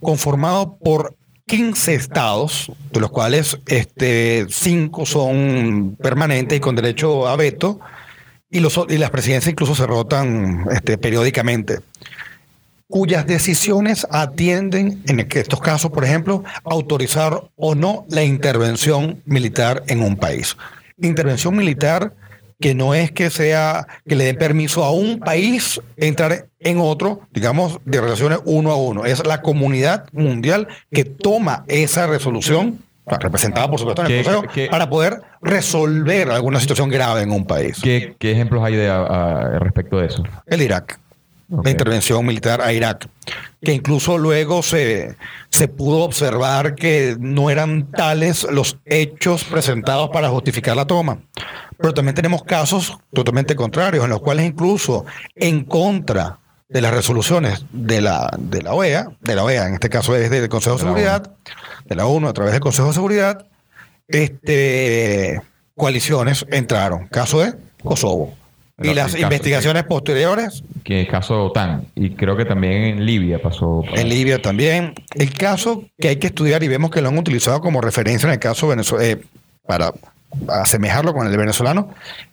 conformado 0.00 0.76
por 0.78 1.14
15 1.46 1.94
estados, 1.94 2.72
de 2.90 3.00
los 3.00 3.10
cuales 3.10 3.58
este, 3.66 4.46
5 4.48 5.06
son 5.06 5.96
permanentes 6.00 6.58
y 6.58 6.60
con 6.60 6.74
derecho 6.74 7.28
a 7.28 7.36
veto, 7.36 7.80
y, 8.50 8.60
los, 8.60 8.80
y 8.88 8.98
las 8.98 9.10
presidencias 9.10 9.52
incluso 9.52 9.74
se 9.74 9.86
rotan 9.86 10.66
este, 10.72 10.98
periódicamente, 10.98 11.80
cuyas 12.88 13.26
decisiones 13.26 14.06
atienden, 14.10 15.02
en 15.06 15.20
estos 15.20 15.60
casos, 15.60 15.90
por 15.90 16.04
ejemplo, 16.04 16.44
autorizar 16.64 17.42
o 17.56 17.74
no 17.74 18.06
la 18.08 18.22
intervención 18.24 19.22
militar 19.24 19.82
en 19.88 20.02
un 20.02 20.16
país. 20.16 20.56
Intervención 20.98 21.56
militar 21.56 22.14
que 22.60 22.74
no 22.74 22.94
es 22.94 23.12
que 23.12 23.30
sea 23.30 23.86
que 24.06 24.16
le 24.16 24.24
den 24.24 24.36
permiso 24.36 24.84
a 24.84 24.90
un 24.90 25.18
país 25.18 25.80
entrar 25.96 26.46
en 26.60 26.78
otro, 26.78 27.20
digamos, 27.32 27.78
de 27.84 28.00
relaciones 28.00 28.40
uno 28.44 28.70
a 28.70 28.76
uno. 28.76 29.04
Es 29.04 29.24
la 29.26 29.42
comunidad 29.42 30.06
mundial 30.12 30.68
que 30.90 31.04
toma 31.04 31.64
esa 31.68 32.06
resolución, 32.06 32.78
representada 33.06 33.68
por 33.68 33.78
supuesto 33.78 34.04
en 34.04 34.12
el 34.12 34.24
Consejo, 34.24 34.70
para 34.70 34.88
poder 34.88 35.22
resolver 35.42 36.30
alguna 36.30 36.58
situación 36.60 36.88
grave 36.88 37.22
en 37.22 37.30
un 37.30 37.46
país. 37.46 37.78
¿Qué, 37.82 38.16
ejemplos 38.20 38.64
hay 38.64 38.74
de, 38.74 39.58
respecto 39.60 39.98
de 39.98 40.06
eso? 40.06 40.22
El 40.46 40.62
Irak. 40.62 40.98
La 41.62 41.70
intervención 41.70 42.26
militar 42.26 42.60
a 42.60 42.72
Irak, 42.72 43.06
que 43.66 43.72
incluso 43.72 44.16
luego 44.16 44.62
se, 44.62 45.16
se 45.50 45.66
pudo 45.66 46.04
observar 46.04 46.76
que 46.76 47.16
no 47.18 47.50
eran 47.50 47.90
tales 47.90 48.46
los 48.48 48.78
hechos 48.84 49.42
presentados 49.42 50.10
para 50.10 50.28
justificar 50.28 50.76
la 50.76 50.86
toma. 50.86 51.18
Pero 51.76 51.92
también 51.92 52.14
tenemos 52.14 52.44
casos 52.44 52.96
totalmente 53.12 53.56
contrarios, 53.56 54.04
en 54.04 54.10
los 54.10 54.20
cuales 54.20 54.46
incluso 54.46 55.04
en 55.34 55.64
contra 55.64 56.38
de 56.68 56.80
las 56.80 56.94
resoluciones 56.94 57.66
de 57.72 58.00
la, 58.00 58.30
de 58.38 58.62
la 58.62 58.72
OEA, 58.72 59.08
de 59.20 59.34
la 59.34 59.42
OEA, 59.42 59.66
en 59.66 59.74
este 59.74 59.90
caso 59.90 60.14
es 60.14 60.30
del 60.30 60.48
Consejo 60.48 60.76
de, 60.76 60.82
Seguridad, 60.82 61.32
de 61.86 61.94
la 61.96 62.06
ONU 62.06 62.28
a 62.28 62.32
través 62.32 62.52
del 62.52 62.60
Consejo 62.60 62.86
de 62.86 62.94
Seguridad, 62.94 63.46
este, 64.06 65.42
coaliciones 65.74 66.46
entraron. 66.52 67.08
Caso 67.08 67.40
de 67.40 67.54
Kosovo. 67.82 68.32
Y 68.82 68.94
las 68.94 69.18
investigaciones 69.18 69.84
posteriores. 69.84 70.62
Que 70.84 71.00
el 71.00 71.08
caso 71.08 71.46
OTAN. 71.46 71.86
Y 71.94 72.10
creo 72.10 72.36
que 72.36 72.44
también 72.44 72.84
en 72.84 73.06
Libia 73.06 73.40
pasó. 73.40 73.82
En 73.94 74.08
Libia 74.08 74.40
también. 74.40 74.94
El 75.14 75.32
caso 75.32 75.84
que 75.98 76.08
hay 76.08 76.16
que 76.16 76.28
estudiar 76.28 76.62
y 76.62 76.68
vemos 76.68 76.90
que 76.90 77.00
lo 77.00 77.08
han 77.08 77.18
utilizado 77.18 77.60
como 77.60 77.80
referencia 77.80 78.26
en 78.26 78.34
el 78.34 78.38
caso 78.38 78.68
Venezuela, 78.68 79.04
eh, 79.04 79.22
para 79.66 79.92
asemejarlo 80.48 81.14
con 81.14 81.26
el 81.26 81.32
de 81.32 81.38
venezolano, 81.38 81.90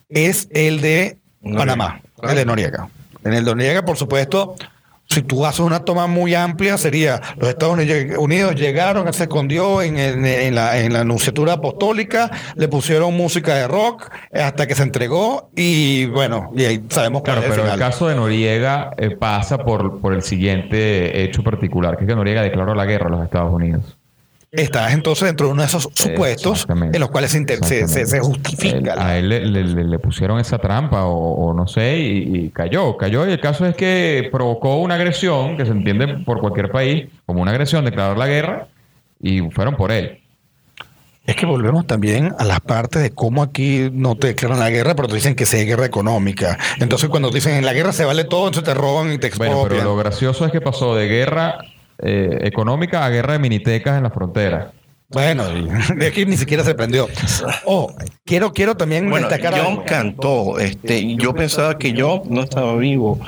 es 0.08 0.48
el 0.50 0.80
de 0.80 1.18
Panamá, 1.42 2.00
el 2.22 2.36
de 2.36 2.44
Noriega. 2.44 2.88
En 3.24 3.32
el 3.32 3.44
de 3.44 3.50
Noriega, 3.54 3.84
por 3.84 3.96
supuesto, 3.96 4.56
si 5.08 5.22
tú 5.22 5.44
haces 5.46 5.60
una 5.60 5.80
toma 5.84 6.06
muy 6.06 6.34
amplia, 6.34 6.78
sería 6.78 7.20
los 7.36 7.48
Estados 7.48 7.78
Unidos 8.18 8.54
llegaron, 8.54 9.12
se 9.12 9.24
escondió 9.24 9.82
en, 9.82 10.54
la, 10.54 10.78
en 10.78 10.96
anunciatura 10.96 11.54
apostólica, 11.54 12.30
le 12.56 12.68
pusieron 12.68 13.14
música 13.14 13.54
de 13.54 13.68
rock 13.68 14.10
hasta 14.32 14.66
que 14.66 14.74
se 14.74 14.82
entregó 14.82 15.50
y 15.54 16.06
bueno, 16.06 16.50
y 16.54 16.64
ahí 16.64 16.84
sabemos 16.88 17.22
Claro, 17.22 17.42
pero 17.48 17.70
el 17.70 17.78
caso 17.78 18.08
de 18.08 18.16
Noriega 18.16 18.92
eh, 18.96 19.10
pasa 19.10 19.58
por, 19.58 20.00
por 20.00 20.14
el 20.14 20.22
siguiente 20.22 21.22
hecho 21.22 21.42
particular, 21.42 21.96
que 21.96 22.04
es 22.04 22.08
que 22.08 22.16
Noriega 22.16 22.42
declaró 22.42 22.74
la 22.74 22.84
guerra 22.84 23.06
a 23.06 23.10
los 23.10 23.24
Estados 23.24 23.52
Unidos. 23.52 23.96
Estás 24.56 24.92
entonces 24.92 25.26
dentro 25.26 25.48
de 25.48 25.52
uno 25.52 25.62
de 25.62 25.68
esos 25.68 25.88
supuestos 25.92 26.66
en 26.68 27.00
los 27.00 27.10
cuales 27.10 27.32
se, 27.32 28.06
se, 28.06 28.20
justifica. 28.20 28.94
a 29.04 29.18
él 29.18 29.28
le, 29.28 29.98
pusieron 29.98 30.38
esa 30.38 30.58
trampa 30.58 31.04
o, 31.06 31.52
no 31.54 31.66
sé 31.66 31.98
y, 31.98 32.50
cayó. 32.50 32.96
Cayó 32.96 33.26
y 33.26 33.32
el 33.32 33.40
caso 33.40 33.66
es 33.66 33.74
que 33.74 34.28
provocó 34.30 34.76
una 34.76 34.94
agresión 34.94 35.56
que 35.56 35.66
se 35.66 35.72
entiende 35.72 36.06
por 36.24 36.40
cualquier 36.40 36.70
país 36.70 37.08
como 37.26 37.42
una 37.42 37.50
agresión, 37.50 37.84
declarar 37.84 38.16
la 38.16 38.28
guerra 38.28 38.68
y 39.20 39.40
fueron 39.50 39.76
por 39.76 39.90
él. 39.90 40.20
Es 41.26 41.36
que 41.36 41.46
volvemos 41.46 41.86
también 41.86 42.32
a 42.38 42.44
las 42.44 42.60
partes 42.60 43.02
de 43.02 43.10
cómo 43.10 43.42
aquí 43.42 43.88
no 43.92 44.14
te 44.14 44.28
declaran 44.28 44.60
la 44.60 44.70
guerra, 44.70 44.94
pero 44.94 45.08
te 45.08 45.14
dicen 45.14 45.34
que 45.34 45.46
sea 45.46 45.64
guerra 45.64 45.86
económica. 45.86 46.58
Entonces 46.78 47.08
cuando 47.08 47.30
dicen 47.30 47.54
en 47.54 47.64
la 47.64 47.72
guerra 47.72 47.92
se 47.92 48.04
vale 48.04 48.24
todo, 48.24 48.46
entonces 48.46 48.72
te 48.72 48.78
roban 48.78 49.12
y 49.12 49.18
te 49.18 49.26
expropian. 49.26 49.56
Bueno, 49.56 49.68
pero 49.68 49.84
lo 49.84 49.96
gracioso 49.96 50.44
es 50.44 50.52
que 50.52 50.60
pasó 50.60 50.94
de 50.94 51.08
guerra 51.08 51.58
eh, 51.98 52.38
económica 52.42 53.04
a 53.04 53.10
guerra 53.10 53.34
de 53.34 53.38
minitecas 53.38 53.96
en 53.96 54.02
la 54.02 54.10
frontera. 54.10 54.72
Bueno, 55.08 55.44
de 55.96 56.06
aquí 56.06 56.26
ni 56.26 56.36
siquiera 56.36 56.64
se 56.64 56.74
prendió. 56.74 57.08
Oh, 57.64 57.92
quiero, 58.24 58.52
quiero 58.52 58.76
también 58.76 59.08
bueno, 59.08 59.28
destacar. 59.28 59.62
John 59.62 59.82
cantó. 59.84 60.58
Este, 60.58 61.14
yo 61.16 61.34
pensaba 61.34 61.78
que 61.78 61.92
yo 61.92 62.22
no 62.28 62.42
estaba 62.42 62.74
vivo. 62.76 63.20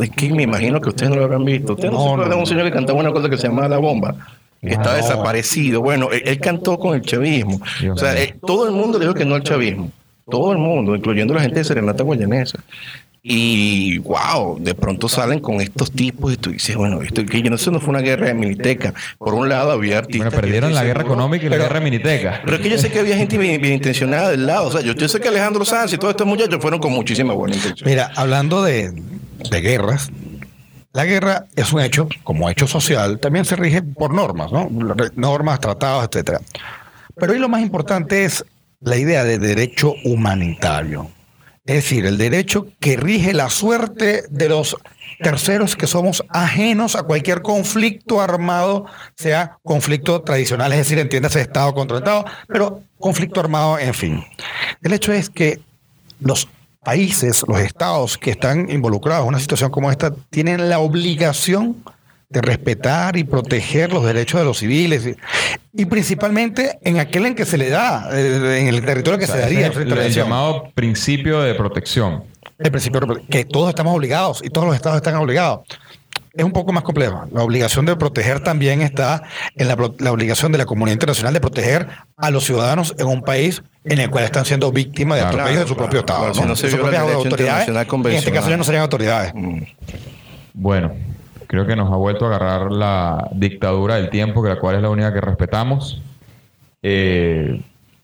Es 0.00 0.10
que 0.10 0.30
me 0.30 0.44
imagino 0.44 0.80
que 0.80 0.88
ustedes 0.88 1.10
no 1.10 1.16
lo 1.16 1.24
habrán 1.24 1.44
visto. 1.44 1.74
Ustedes 1.74 1.92
no, 1.92 2.16
no, 2.16 2.38
un 2.38 2.46
señor 2.46 2.64
que 2.64 2.72
cantaba 2.72 2.98
una 2.98 3.12
cosa 3.12 3.28
que 3.28 3.36
se 3.36 3.48
llamaba 3.48 3.68
La 3.68 3.78
Bomba. 3.78 4.14
Que 4.60 4.70
está 4.70 4.94
desaparecido. 4.94 5.82
Bueno, 5.82 6.08
él, 6.10 6.40
cantó 6.40 6.78
con 6.78 6.94
el 6.94 7.02
chavismo. 7.02 7.60
o 7.92 7.96
sea, 7.96 8.20
eh, 8.20 8.34
todo 8.44 8.66
el 8.66 8.72
mundo 8.72 8.98
dijo 8.98 9.14
que 9.14 9.24
no 9.24 9.34
al 9.34 9.42
chavismo. 9.42 9.90
Todo 10.28 10.52
el 10.52 10.58
mundo, 10.58 10.94
incluyendo 10.94 11.32
la 11.34 11.40
gente 11.40 11.58
de 11.58 11.64
Serenata 11.64 12.02
Guayanesa. 12.02 12.58
Y 13.30 13.98
wow, 13.98 14.58
de 14.58 14.74
pronto 14.74 15.06
salen 15.06 15.40
con 15.40 15.60
estos 15.60 15.92
tipos 15.92 16.32
y 16.32 16.38
tú 16.38 16.50
dices, 16.50 16.74
bueno, 16.76 17.02
esto 17.02 17.26
que 17.26 17.42
yo 17.42 17.50
no 17.50 17.58
sé, 17.58 17.70
no 17.70 17.78
fue 17.78 17.90
una 17.90 18.00
guerra 18.00 18.28
de 18.28 18.32
miniteca. 18.32 18.94
Por 19.18 19.34
un 19.34 19.50
lado 19.50 19.70
había 19.70 19.98
artistas. 19.98 20.30
Bueno, 20.30 20.40
perdieron 20.40 20.72
la 20.72 20.82
guerra 20.82 21.02
económica 21.02 21.44
y 21.44 21.50
la 21.50 21.58
guerra 21.58 21.78
de 21.78 21.84
miniteca. 21.84 22.40
Pero 22.42 22.56
es 22.56 22.62
que 22.62 22.70
yo 22.70 22.78
sé 22.78 22.90
que 22.90 23.00
había 23.00 23.18
gente 23.18 23.36
bien, 23.36 23.62
intencionada 23.62 24.30
del 24.30 24.46
lado. 24.46 24.68
O 24.68 24.72
sea, 24.72 24.80
yo, 24.80 24.94
yo, 24.94 25.06
sé 25.08 25.20
que 25.20 25.28
Alejandro 25.28 25.66
Sanz 25.66 25.92
y 25.92 25.98
todos 25.98 26.12
estos 26.12 26.26
muchachos 26.26 26.58
fueron 26.58 26.80
con 26.80 26.90
muchísima 26.90 27.34
buena 27.34 27.54
intención. 27.54 27.86
Mira, 27.86 28.10
hablando 28.16 28.62
de, 28.62 28.92
de 29.50 29.60
guerras, 29.60 30.10
la 30.94 31.04
guerra 31.04 31.44
es 31.54 31.70
un 31.70 31.82
hecho, 31.82 32.08
como 32.22 32.48
hecho 32.48 32.66
social, 32.66 33.18
también 33.18 33.44
se 33.44 33.56
rige 33.56 33.82
por 33.82 34.14
normas, 34.14 34.50
¿no? 34.52 34.70
Normas, 35.16 35.60
tratados, 35.60 36.08
etcétera. 36.10 36.40
Pero 37.14 37.34
hoy 37.34 37.38
lo 37.38 37.50
más 37.50 37.60
importante 37.60 38.24
es 38.24 38.42
la 38.80 38.96
idea 38.96 39.22
de 39.22 39.38
derecho 39.38 39.92
humanitario. 40.06 41.10
Es 41.68 41.74
decir, 41.74 42.06
el 42.06 42.16
derecho 42.16 42.66
que 42.80 42.96
rige 42.96 43.34
la 43.34 43.50
suerte 43.50 44.24
de 44.30 44.48
los 44.48 44.74
terceros 45.22 45.76
que 45.76 45.86
somos 45.86 46.24
ajenos 46.30 46.96
a 46.96 47.02
cualquier 47.02 47.42
conflicto 47.42 48.22
armado, 48.22 48.86
sea 49.16 49.58
conflicto 49.62 50.22
tradicional, 50.22 50.72
es 50.72 50.78
decir, 50.78 50.98
entiéndase 50.98 51.42
Estado 51.42 51.74
contra 51.74 51.98
Estado, 51.98 52.24
pero 52.46 52.84
conflicto 52.98 53.38
armado, 53.40 53.78
en 53.78 53.92
fin. 53.92 54.24
El 54.82 54.94
hecho 54.94 55.12
es 55.12 55.28
que 55.28 55.60
los 56.20 56.48
países, 56.82 57.44
los 57.46 57.60
estados 57.60 58.16
que 58.16 58.30
están 58.30 58.70
involucrados 58.70 59.24
en 59.24 59.28
una 59.28 59.38
situación 59.38 59.70
como 59.70 59.90
esta, 59.90 60.14
tienen 60.30 60.70
la 60.70 60.78
obligación 60.78 61.84
de 62.30 62.42
respetar 62.42 63.16
y 63.16 63.24
proteger 63.24 63.92
los 63.92 64.04
derechos 64.04 64.40
de 64.40 64.44
los 64.44 64.58
civiles 64.58 65.16
y, 65.72 65.84
principalmente 65.86 66.78
en 66.82 66.98
aquel 66.98 67.26
en 67.26 67.34
que 67.34 67.46
se 67.46 67.56
le 67.56 67.70
da, 67.70 68.10
eh, 68.12 68.58
en 68.60 68.68
el 68.68 68.84
territorio 68.84 69.18
que 69.18 69.26
se 69.26 69.38
daría. 69.38 69.68
El, 69.68 69.92
el 69.92 70.12
llamado 70.12 70.70
principio 70.74 71.40
de 71.40 71.54
protección. 71.54 72.24
El 72.58 72.70
principio 72.70 73.00
de 73.00 73.22
que 73.26 73.44
todos 73.44 73.70
estamos 73.70 73.94
obligados 73.94 74.42
y 74.44 74.50
todos 74.50 74.66
los 74.66 74.76
estados 74.76 74.96
están 74.96 75.16
obligados. 75.16 75.60
Es 76.34 76.44
un 76.44 76.52
poco 76.52 76.72
más 76.72 76.84
complejo. 76.84 77.24
La 77.32 77.42
obligación 77.42 77.86
de 77.86 77.96
proteger 77.96 78.40
también 78.40 78.82
está 78.82 79.22
en 79.56 79.66
la, 79.66 79.74
obligación 79.74 80.52
de 80.52 80.58
la 80.58 80.66
comunidad 80.66 80.94
internacional 80.94 81.32
de 81.34 81.40
proteger 81.40 81.88
a 82.16 82.30
los 82.30 82.44
ciudadanos 82.44 82.94
en 82.98 83.06
un 83.06 83.22
país 83.22 83.62
en 83.84 83.98
el 83.98 84.10
cual 84.10 84.24
están 84.24 84.44
siendo 84.44 84.70
víctimas 84.70 85.18
de 85.18 85.24
atropellos 85.24 85.60
de 85.62 85.66
su 85.66 85.76
propio 85.76 86.00
Estado. 86.00 86.32
¿no? 86.34 86.54
sus 86.54 86.74
propias 86.74 87.02
autoridades. 87.02 87.68
En 87.68 88.12
este 88.12 88.32
caso 88.32 88.50
ya 88.50 88.56
no 88.56 88.64
serían 88.64 88.82
autoridades. 88.82 89.32
Bueno, 90.52 90.92
creo 91.48 91.66
que 91.66 91.74
nos 91.74 91.90
ha 91.90 91.96
vuelto 91.96 92.26
a 92.26 92.28
agarrar 92.28 92.70
la 92.70 93.28
dictadura 93.32 93.96
del 93.96 94.10
tiempo, 94.10 94.42
que 94.42 94.50
la 94.50 94.58
cual 94.60 94.76
es 94.76 94.82
la 94.82 94.90
única 94.90 95.12
que 95.12 95.20
respetamos. 95.20 96.00
Eh, 96.82 97.60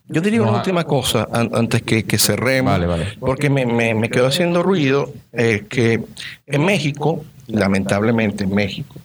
yo 0.09 0.21
diría 0.21 0.43
una 0.43 0.53
última 0.53 0.85
cosa 0.85 1.29
antes 1.31 1.83
que, 1.83 2.05
que 2.05 2.19
cerremos, 2.19 2.73
vale, 2.73 2.87
vale. 2.87 3.07
porque 3.21 3.49
me, 3.49 3.65
me, 3.67 4.11
quedó 4.11 4.27
haciendo 4.27 4.63
ruido 4.63 5.13
eh, 5.33 5.65
que 5.69 6.03
en 6.47 6.65
México, 6.65 7.25
lamentablemente 7.47 8.45
en 8.45 8.55
México, 8.55 8.97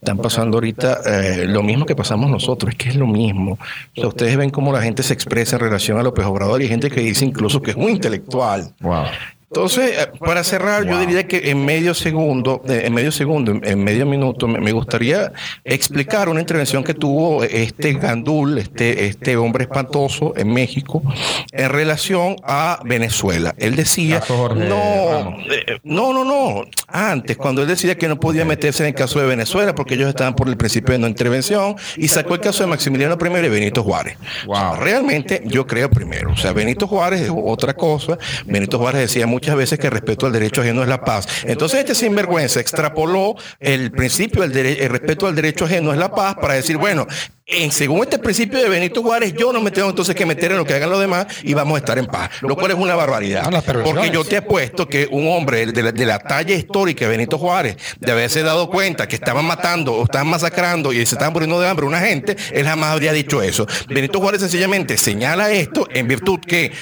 están 0.00 0.18
pasando 0.18 0.56
ahorita 0.56 1.00
eh, 1.04 1.46
lo 1.46 1.62
mismo 1.62 1.84
que 1.84 1.96
pasamos 1.96 2.30
nosotros, 2.30 2.72
es 2.72 2.78
que 2.78 2.88
es 2.88 2.96
lo 2.96 3.06
mismo. 3.06 3.58
O 3.96 4.00
sea, 4.00 4.08
ustedes 4.08 4.36
ven 4.36 4.50
cómo 4.50 4.72
la 4.72 4.80
gente 4.80 5.02
se 5.02 5.12
expresa 5.12 5.56
en 5.56 5.60
relación 5.60 5.98
a 5.98 6.02
López 6.04 6.24
Obrador 6.24 6.60
y 6.60 6.64
hay 6.64 6.70
gente 6.70 6.88
que 6.90 7.00
dice 7.00 7.24
incluso 7.24 7.60
que 7.60 7.72
es 7.72 7.76
muy 7.76 7.92
intelectual. 7.92 8.72
Wow 8.80 9.06
Entonces, 9.50 9.96
eh, 9.98 10.12
para 10.18 10.44
cerrar, 10.44 10.84
yo 10.84 11.00
diría 11.00 11.26
que 11.26 11.50
en 11.50 11.64
medio 11.64 11.94
segundo, 11.94 12.62
eh, 12.68 12.82
en 12.84 12.92
medio 12.92 13.10
segundo, 13.10 13.58
en, 13.62 13.82
medio 13.82 14.04
minuto, 14.04 14.46
me, 14.46 14.72
gustaría 14.72 15.32
explicar 15.64 16.28
una 16.28 16.40
intervención 16.40 16.84
que 16.84 16.92
tuvo 16.92 17.42
este 17.44 17.94
Gandul, 17.94 18.58
este, 18.58 19.06
este 19.06 19.38
hombre 19.38 19.64
espantoso 19.64 20.34
en 20.36 20.52
México, 20.52 21.02
en 21.50 21.70
relación 21.70 22.36
a 22.42 22.80
Venezuela. 22.84 23.54
Él 23.56 23.74
decía, 23.74 24.22
no, 24.28 25.38
eh, 25.50 25.78
no, 25.82 26.12
no, 26.12 26.24
no, 26.24 26.64
antes, 26.86 27.38
cuando 27.38 27.62
él 27.62 27.68
decía 27.68 27.96
que 27.96 28.06
no 28.06 28.20
podía 28.20 28.44
meterse 28.44 28.82
en 28.82 28.88
el 28.88 28.94
caso 28.94 29.18
de 29.18 29.26
Venezuela 29.26 29.74
porque 29.74 29.94
ellos 29.94 30.10
estaban 30.10 30.34
por 30.34 30.48
el 30.48 30.58
principio 30.58 30.92
de 30.92 30.98
no 30.98 31.08
intervención 31.08 31.76
y 31.96 32.08
sacó 32.08 32.34
el 32.34 32.40
caso 32.40 32.64
de 32.64 32.66
Maximiliano 32.68 33.16
I 33.18 33.46
y 33.46 33.48
Benito 33.48 33.82
Juárez. 33.82 34.18
Wow. 34.44 34.54
O 34.54 34.58
sea, 34.58 34.72
realmente 34.76 35.42
yo 35.46 35.66
creo 35.66 35.88
primero, 35.88 36.32
o 36.32 36.36
sea, 36.36 36.52
Benito 36.52 36.86
Juárez 36.86 37.22
es 37.22 37.32
otra 37.34 37.72
cosa. 37.72 38.18
Benito 38.44 38.78
Juárez 38.78 39.00
decía 39.00 39.26
muchas 39.38 39.54
veces 39.54 39.78
que 39.78 39.86
el 39.86 39.92
respeto 39.92 40.26
al 40.26 40.32
derecho 40.32 40.62
ajeno 40.62 40.82
es 40.82 40.88
la 40.88 41.04
paz. 41.04 41.28
Entonces 41.44 41.78
este 41.78 41.94
sinvergüenza 41.94 42.58
extrapoló 42.58 43.36
el 43.60 43.92
principio 43.92 44.42
del 44.42 44.66
el 44.66 44.90
respeto 44.90 45.28
al 45.28 45.36
derecho 45.36 45.66
ajeno 45.66 45.92
es 45.92 45.98
la 45.98 46.10
paz 46.10 46.34
para 46.34 46.54
decir, 46.54 46.76
bueno, 46.76 47.06
en, 47.46 47.70
según 47.70 48.00
este 48.00 48.18
principio 48.18 48.58
de 48.58 48.68
Benito 48.68 49.00
Juárez, 49.00 49.32
yo 49.32 49.52
no 49.52 49.60
me 49.60 49.70
tengo 49.70 49.88
entonces 49.88 50.16
que 50.16 50.26
meter 50.26 50.50
en 50.50 50.58
lo 50.58 50.64
que 50.64 50.74
hagan 50.74 50.90
los 50.90 50.98
demás 50.98 51.26
y 51.44 51.54
vamos 51.54 51.76
a 51.76 51.78
estar 51.78 51.96
en 51.98 52.06
paz, 52.06 52.30
lo 52.42 52.56
cual 52.56 52.72
es 52.72 52.76
una 52.76 52.96
barbaridad. 52.96 53.48
Porque 53.84 54.10
yo 54.10 54.24
te 54.24 54.38
apuesto 54.38 54.88
que 54.88 55.08
un 55.08 55.28
hombre 55.28 55.66
de 55.66 55.82
la, 55.82 55.92
de 55.92 56.04
la 56.04 56.18
talla 56.18 56.54
histórica 56.56 57.04
de 57.04 57.12
Benito 57.12 57.38
Juárez, 57.38 57.76
de 58.00 58.10
haberse 58.10 58.42
dado 58.42 58.68
cuenta 58.68 59.06
que 59.06 59.14
estaban 59.14 59.44
matando 59.44 59.94
o 59.94 60.02
estaban 60.02 60.26
masacrando 60.26 60.92
y 60.92 60.96
se 60.96 61.14
estaban 61.14 61.32
muriendo 61.32 61.60
de 61.60 61.68
hambre 61.68 61.86
una 61.86 62.00
gente, 62.00 62.36
él 62.52 62.66
jamás 62.66 62.92
habría 62.92 63.12
dicho 63.12 63.40
eso. 63.40 63.66
Benito 63.88 64.18
Juárez 64.18 64.40
sencillamente 64.40 64.98
señala 64.98 65.50
esto 65.52 65.86
en 65.90 66.08
virtud 66.08 66.40
que 66.40 66.72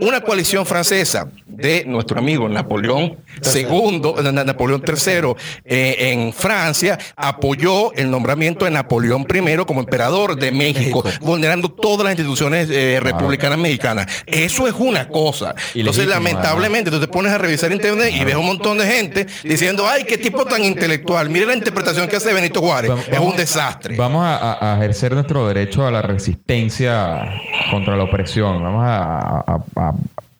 una 0.00 0.20
coalición 0.20 0.64
francesa 0.64 1.28
de 1.48 1.84
nuestro 1.86 2.18
amigo 2.18 2.48
Napoleón 2.48 3.16
II, 3.54 4.02
Na- 4.22 4.32
Na- 4.32 4.44
Napoleón 4.44 4.82
III 4.86 5.32
eh, 5.64 5.96
en 6.12 6.32
Francia 6.32 6.98
apoyó 7.16 7.92
el 7.94 8.10
nombramiento 8.10 8.64
de 8.64 8.70
Napoleón 8.70 9.26
I 9.28 9.56
como 9.66 9.80
emperador 9.80 10.36
de 10.36 10.52
México, 10.52 11.02
vulnerando 11.20 11.68
todas 11.70 12.04
las 12.04 12.12
instituciones 12.12 12.68
eh, 12.70 13.00
republicanas 13.00 13.58
mexicanas. 13.58 14.06
Eso 14.26 14.68
es 14.68 14.74
una 14.78 15.08
cosa. 15.08 15.54
Entonces, 15.74 16.06
lamentablemente, 16.06 16.90
tú 16.90 17.00
te 17.00 17.08
pones 17.08 17.32
a 17.32 17.38
revisar 17.38 17.72
internet 17.72 18.12
y 18.14 18.24
ves 18.24 18.36
un 18.36 18.46
montón 18.46 18.78
de 18.78 18.86
gente 18.86 19.26
diciendo, 19.42 19.84
ay, 19.88 20.04
qué 20.04 20.18
tipo 20.18 20.44
tan 20.44 20.62
intelectual. 20.64 21.30
Mire 21.30 21.46
la 21.46 21.54
interpretación 21.54 22.08
que 22.08 22.16
hace 22.16 22.32
Benito 22.32 22.60
Juárez. 22.60 22.90
Vamos- 22.90 23.08
es 23.08 23.18
un 23.18 23.36
desastre. 23.36 23.96
Vamos 23.96 24.24
a, 24.24 24.36
a- 24.36 24.74
a 24.74 24.76
ejercer 24.78 25.12
nuestro 25.12 25.46
derecho 25.48 25.86
a 25.86 25.90
la 25.90 26.02
resistencia 26.02 27.40
contra 27.70 27.96
la 27.96 28.04
opresión. 28.04 28.62
Vamos 28.62 28.84
a, 28.84 29.38
a- 29.40 29.64
a- 29.76 29.92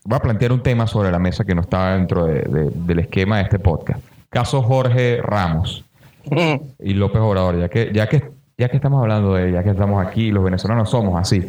voy 0.09 0.17
a 0.17 0.21
plantear 0.21 0.53
un 0.53 0.63
tema 0.63 0.87
sobre 0.87 1.11
la 1.11 1.19
mesa 1.19 1.45
que 1.45 1.55
no 1.55 1.61
estaba 1.61 1.93
dentro 1.95 2.25
de- 2.25 2.41
de- 2.43 2.71
del 2.73 2.99
esquema 3.01 3.37
de 3.39 3.43
este 3.45 3.59
podcast. 3.59 4.01
Caso 4.31 4.63
Jorge 4.63 5.21
Ramos 5.23 5.85
y 6.79 6.95
López 6.95 7.21
Obrador, 7.21 7.59
ya 7.61 7.69
que, 7.69 7.91
ya 7.93 8.09
que, 8.09 8.31
ya 8.57 8.69
que 8.69 8.77
estamos 8.77 9.01
hablando 9.03 9.35
de 9.35 9.53
ya 9.53 9.63
que 9.63 9.71
estamos 9.71 10.05
aquí, 10.05 10.31
los 10.31 10.43
venezolanos 10.45 10.89
somos 10.91 11.21
así. 11.21 11.47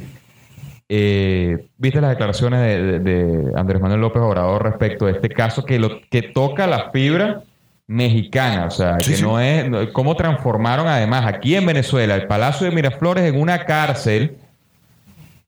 Eh, 0.89 1.67
¿Viste 1.77 2.01
las 2.01 2.09
declaraciones 2.11 2.59
de, 2.61 2.83
de- 2.83 2.99
de 2.99 3.51
Andrés 3.59 3.81
Manuel 3.81 4.01
López 4.01 4.21
Obrador 4.21 4.63
respecto 4.63 5.05
a 5.05 5.11
este 5.11 5.29
caso 5.29 5.63
que, 5.63 5.77
lo, 5.79 6.01
que 6.09 6.21
toca 6.23 6.65
la 6.67 6.89
fibra 6.91 7.41
mexicana? 7.87 8.65
O 8.65 8.71
sea, 8.71 8.99
Sí, 8.99 9.11
que 9.11 9.17
sí. 9.17 9.23
no 9.23 9.39
es. 9.39 9.69
no- 9.69 9.93
¿Cómo 9.93 10.15
transformaron 10.15 10.87
además 10.87 11.25
aquí 11.27 11.55
en 11.55 11.65
Venezuela 11.65 12.15
el 12.15 12.27
Palacio 12.27 12.67
de 12.69 12.75
Miraflores 12.75 13.23
en 13.23 13.39
una 13.39 13.65
cárcel? 13.65 14.37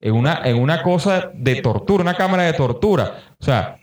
En 0.02 0.14
una, 0.16 0.42
en 0.46 0.58
una 0.60 0.82
cosa 0.82 1.30
de 1.34 1.62
tortura, 1.62 2.02
una 2.02 2.16
cámara 2.16 2.44
de 2.44 2.54
tortura. 2.54 3.20
O 3.40 3.44
sea, 3.46 3.78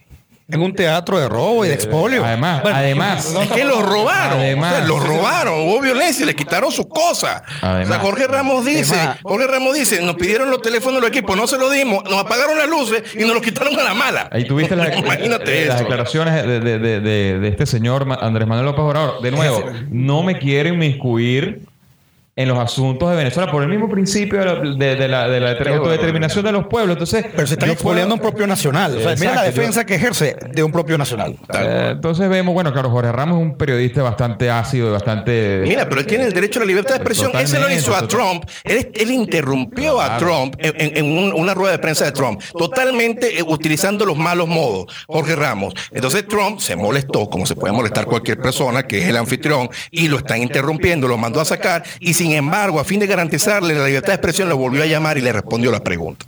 En 0.50 0.62
un 0.62 0.74
teatro 0.74 1.18
de 1.20 1.28
robo 1.28 1.64
y 1.64 1.68
de 1.68 1.74
expolio. 1.74 2.24
además, 2.24 2.62
Bueno, 2.62 2.78
además. 2.78 3.34
Es 3.40 3.48
que 3.52 3.64
lo 3.64 3.82
robaron. 3.82 4.38
Además. 4.40 4.72
o 4.72 4.76
sea, 4.78 4.86
lo 4.86 4.98
robaron. 4.98 5.54
Hubo 5.68 5.80
violencia 5.80 6.22
y 6.22 6.26
le 6.26 6.34
quitaron 6.34 6.72
sus 6.72 6.86
cosas. 6.86 7.42
Además. 7.60 7.86
o 7.86 7.92
sea, 7.92 7.98
Jorge 8.00 8.26
Ramos 8.26 8.64
dice, 8.64 8.96
Además. 8.96 9.18
Jorge 9.22 9.46
Ramos 9.46 9.74
dice, 9.74 10.00
nos 10.02 10.14
pidieron 10.16 10.50
los 10.50 10.62
teléfonos 10.62 10.96
de 10.96 11.00
los 11.02 11.10
equipos, 11.10 11.36
no 11.36 11.46
se 11.46 11.58
los 11.58 11.70
dimos, 11.70 12.02
nos 12.04 12.14
apagaron 12.14 12.56
las 12.58 12.66
luces 12.68 13.02
y 13.14 13.18
nos 13.24 13.34
los 13.34 13.42
quitaron 13.42 13.78
a 13.78 13.82
la 13.84 13.92
mala. 13.94 14.28
Ahí 14.32 14.44
tuviste 14.44 14.74
las, 14.74 14.96
Imagínate 14.96 15.64
eh, 15.64 15.66
las 15.66 15.80
declaraciones 15.80 16.34
de, 16.46 16.60
de- 16.60 16.78
de- 16.78 17.00
de- 17.00 17.38
de 17.40 17.48
este 17.48 17.66
señor 17.66 18.06
Andrés 18.20 18.48
Manuel 18.48 18.64
López 18.66 18.80
Obrador. 18.80 19.20
De 19.20 19.30
nuevo, 19.30 19.62
no 19.90 20.22
me 20.22 20.38
quiero 20.38 20.70
inmiscuir 20.70 21.67
en 22.40 22.48
los 22.48 22.56
asuntos 22.58 23.10
de 23.10 23.16
Venezuela 23.16 23.50
por 23.50 23.62
el 23.64 23.68
mismo 23.68 23.88
principio 23.90 24.38
de 24.38 24.44
la, 24.46 24.54
de- 24.60 24.94
de 24.96 25.08
la- 25.08 25.28
de 25.28 25.40
la 25.40 25.50
autodeterminación 25.50 26.44
de 26.44 26.52
los 26.52 26.66
pueblos. 26.68 26.94
Entonces, 26.94 27.26
Pero 27.34 27.46
se 27.48 27.54
están 27.54 27.70
expoliando 27.70 28.14
un 28.14 28.20
propio 28.20 28.46
nacional. 28.46 28.96
O 28.96 29.00
sea, 29.00 29.16
mira 29.16 29.34
la 29.34 29.44
yo- 29.50 29.52
defensa 29.52 29.84
que 29.84 29.96
ejerce 29.96 30.36
de 30.52 30.62
un 30.62 30.70
propio 30.70 30.96
nacional. 30.96 31.34
Eh, 31.52 31.88
entonces 31.92 32.28
vemos, 32.28 32.54
bueno, 32.54 32.72
claro, 32.72 32.90
Jorge 32.90 33.10
Ramos 33.10 33.38
es 33.38 33.42
un 33.42 33.56
periodista 33.56 34.02
bastante 34.02 34.50
ácido 34.50 34.88
y 34.88 34.92
bastante... 34.92 35.62
Mira, 35.64 35.88
pero 35.88 36.00
él 36.00 36.06
tiene 36.06 36.24
el 36.26 36.32
derecho 36.32 36.60
a 36.60 36.62
la 36.62 36.66
libertad 36.66 36.90
de 36.94 36.96
expresión. 36.98 37.32
Él 37.34 37.48
se 37.48 37.58
lo 37.58 37.68
hizo 37.72 37.94
a 37.94 38.06
Trump. 38.06 38.44
Él, 38.64 38.90
él 38.94 39.10
interrumpió 39.10 40.00
a. 40.00 40.16
Trump 40.18 40.54
en, 40.58 40.74
en- 40.80 40.96
en 40.96 41.18
un- 41.18 41.32
una 41.32 41.54
rueda 41.54 41.72
de 41.72 41.78
prensa 41.78 42.04
de 42.04 42.12
Trump, 42.12 42.40
totalmente 42.56 43.38
eh, 43.38 43.42
utilizando 43.46 44.04
los 44.06 44.16
malos 44.16 44.46
modos, 44.48 44.86
Jorge 45.06 45.34
Ramos. 45.36 45.74
Entonces 45.92 46.26
Trump 46.28 46.60
se 46.60 46.76
molestó, 46.76 47.28
como 47.30 47.46
se 47.46 47.54
puede 47.54 47.72
molestar 47.72 48.06
cualquier 48.06 48.38
persona 48.38 48.84
que 48.84 48.98
es 49.02 49.08
el 49.08 49.16
anfitrión, 49.16 49.68
y 49.90 50.08
lo 50.08 50.18
están 50.18 50.40
interrumpiendo, 50.42 51.08
lo 51.08 51.16
mandó 51.18 51.40
a 51.40 51.44
sacar, 51.44 51.82
y 52.00 52.14
sin 52.14 52.27
embargo, 52.32 52.80
a 52.80 52.84
fin 52.84 53.00
de 53.00 53.06
garantizarle 53.06 53.74
la 53.74 53.86
libertad 53.86 54.08
de 54.08 54.14
expresión, 54.14 54.48
lo 54.48 54.56
volvió 54.56 54.82
a 54.82 54.86
llamar 54.86 55.18
y 55.18 55.20
le 55.20 55.32
respondió 55.32 55.70
la 55.70 55.82
pregunta. 55.82 56.26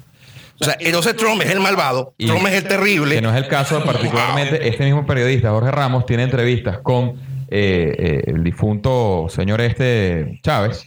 O 0.61 0.65
sea, 0.65 0.77
entonces 0.79 1.17
Trump 1.17 1.41
es 1.43 1.51
el 1.51 1.61
malvado, 1.61 2.13
Y 2.19 2.27
Trump 2.27 2.47
es 2.49 2.55
el 2.55 2.65
terrible. 2.69 3.15
Que 3.15 3.23
no 3.23 3.31
es 3.31 3.37
el 3.37 3.49
caso, 3.49 3.83
particularmente 3.83 4.69
este 4.69 4.85
mismo 4.85 5.07
periodista, 5.07 5.51
Jorge 5.51 5.71
Ramos, 5.71 6.05
tiene 6.05 6.25
entrevistas 6.25 6.79
con 6.83 7.15
eh, 7.53 7.95
eh, 7.99 8.23
el 8.27 8.45
difunto 8.45 9.27
señor 9.31 9.61
este 9.63 10.39
Chávez 10.43 10.87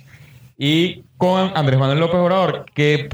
y 0.57 1.03
con 1.17 1.51
Andrés 1.55 1.79
Manuel 1.79 1.99
López 1.99 2.17
Obrador, 2.17 2.65
que 2.73 3.09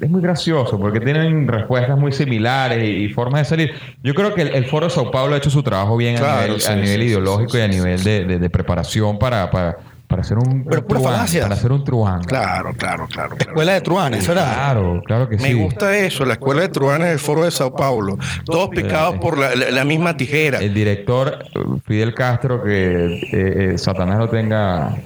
es 0.00 0.10
muy 0.10 0.20
gracioso 0.20 0.78
porque 0.80 0.98
tienen 1.00 1.46
respuestas 1.46 1.96
muy 1.98 2.12
similares 2.12 2.82
y, 2.82 3.04
y 3.04 3.08
formas 3.10 3.42
de 3.42 3.44
salir. 3.44 3.74
Yo 4.02 4.14
creo 4.14 4.34
que 4.34 4.42
el, 4.42 4.48
el 4.48 4.64
Foro 4.66 4.86
de 4.86 4.90
Sao 4.94 5.10
Paulo 5.10 5.34
ha 5.34 5.38
hecho 5.38 5.50
su 5.50 5.62
trabajo 5.62 5.96
bien 5.96 6.16
a 6.22 6.42
nivel, 6.42 6.60
sí, 6.60 6.66
a 6.72 6.74
nivel 6.74 6.88
sí, 6.88 6.96
sí, 6.96 7.04
ideológico 7.04 7.52
sí, 7.52 7.58
y 7.58 7.60
a 7.62 7.68
nivel 7.68 8.02
de- 8.02 8.38
de 8.38 8.50
preparación 8.50 9.18
para, 9.18 9.50
para, 9.50 9.76
para 10.10 10.22
hacer 10.22 10.36
un, 10.38 10.64
Pero 10.64 10.80
un 10.80 10.86
pura 10.88 11.00
truán, 11.00 11.26
para 11.40 11.54
hacer 11.54 11.72
un 11.72 11.84
truán. 11.84 12.24
Claro, 12.24 12.72
claro, 12.76 13.06
claro. 13.06 13.36
claro. 13.36 13.50
Escuela 13.52 13.72
de 13.74 13.80
Truán, 13.80 14.12
eso 14.14 14.32
era. 14.32 14.42
Claro, 14.42 15.02
claro 15.06 15.28
que 15.28 15.36
Me 15.36 15.48
sí. 15.48 15.54
gusta 15.54 15.96
eso, 15.96 16.24
la 16.26 16.32
escuela 16.34 16.62
de 16.62 16.68
Truán 16.68 17.02
es 17.02 17.08
el 17.12 17.18
foro 17.20 17.44
de 17.44 17.50
Sao 17.52 17.74
Paulo. 17.76 18.18
Todos 18.44 18.70
picados 18.70 19.18
por 19.20 19.38
la, 19.38 19.54
la- 19.54 19.70
la 19.70 19.84
misma 19.84 20.16
tijera. 20.16 20.58
el 20.58 20.74
director 20.74 21.38
eh, 21.54 21.58
Fidel 21.86 22.12
Castro 22.14 22.62
que 22.62 23.14
eh, 23.14 23.20
eh, 23.32 23.78
Satanás 23.78 24.18
lo 24.18 24.28
tenga 24.28 24.96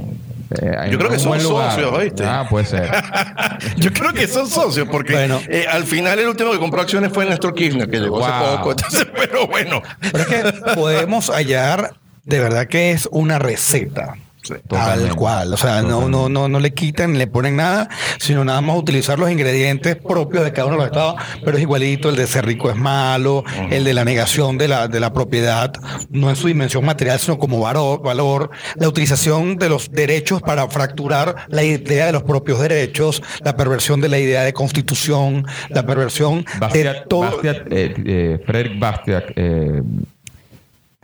eh, 0.63 0.73
en 0.85 0.91
Yo 0.91 0.99
creo 0.99 1.11
que 1.11 1.19
son 1.19 1.39
socios, 1.39 1.93
¿oíste? 1.93 2.25
Ah, 2.25 2.47
puede 2.49 2.65
ser. 2.65 2.91
Yo 3.77 3.93
creo 3.93 4.13
que 4.15 4.27
son 4.27 4.49
socios, 4.49 4.89
porque 4.91 5.13
Bueno. 5.13 5.39
eh, 5.49 5.67
al 5.71 5.85
final 5.85 6.19
el 6.19 6.29
último 6.29 6.51
que 6.51 6.59
compró 6.59 6.81
acciones 6.81 7.13
fue 7.13 7.27
Néstor 7.27 7.55
Kirchner, 7.55 7.91
que 7.91 8.01
llegó 8.01 8.25
hace 8.25 8.57
poco. 8.57 8.71
Entonces, 8.77 9.07
pero 9.15 9.47
bueno. 9.49 9.83
Pero 10.01 10.19
es 10.19 10.27
que 10.27 10.75
podemos 10.75 11.29
hallar, 11.31 11.93
de 12.25 12.39
verdad 12.41 12.67
que 12.69 12.93
es 12.93 13.07
una 13.13 13.39
receta. 13.39 14.15
Totalmente. 14.45 15.07
Tal 15.09 15.17
cual, 15.17 15.55
o 15.55 15.57
sea, 15.57 15.83
no, 15.83 16.09
no, 16.09 16.29
no, 16.29 16.49
no 16.49 16.61
le 16.61 16.75
quitan 16.75 17.19
le 17.19 17.27
ponen 17.27 17.57
nada, 17.57 17.89
sino 18.19 18.45
nada 18.45 18.61
más 18.61 18.77
utilizar 18.77 19.19
los 19.19 19.31
ingredientes 19.31 19.97
propios 19.97 20.45
de 20.45 20.53
cada 20.53 20.67
uno 20.67 20.77
de 20.77 20.79
los 20.79 20.87
estados, 20.87 21.15
pero 21.45 21.57
es 21.57 21.63
igualito, 21.63 22.09
el 22.09 22.17
de 22.17 22.27
ser 22.27 22.47
rico 22.47 22.71
es 22.71 22.77
malo, 22.77 23.45
el 23.71 23.85
de 23.85 23.95
la 23.95 24.05
negación 24.05 24.59
de 24.59 24.69
la, 24.69 24.89
de 24.89 25.01
la 25.01 25.13
propiedad, 25.13 25.73
no 26.11 26.31
en 26.31 26.37
su 26.37 26.49
dimensión 26.49 26.85
material, 26.85 27.19
sino 27.19 27.39
como 27.39 27.61
valor, 27.61 28.03
valor, 28.03 28.51
la 28.77 28.89
utilización 28.89 29.57
de 29.57 29.69
los 29.69 29.91
derechos 29.91 30.43
para 30.43 30.69
fracturar 30.69 31.47
la 31.49 31.63
idea 31.63 32.07
de 32.07 32.13
los 32.13 32.23
propios 32.23 32.61
derechos, 32.61 33.23
la 33.43 33.57
perversión 33.57 34.01
de 34.01 34.09
la 34.09 34.19
idea 34.19 34.43
de 34.43 34.53
constitución, 34.53 35.47
la 35.71 35.85
perversión 35.85 36.45
de 36.73 37.03
todo. 37.09 37.23
Bastiat, 37.23 37.67
eh, 37.71 37.95
eh, 38.05 38.43
Frederick 38.47 38.79
Bastiat, 38.79 39.25
eh, 39.37 39.83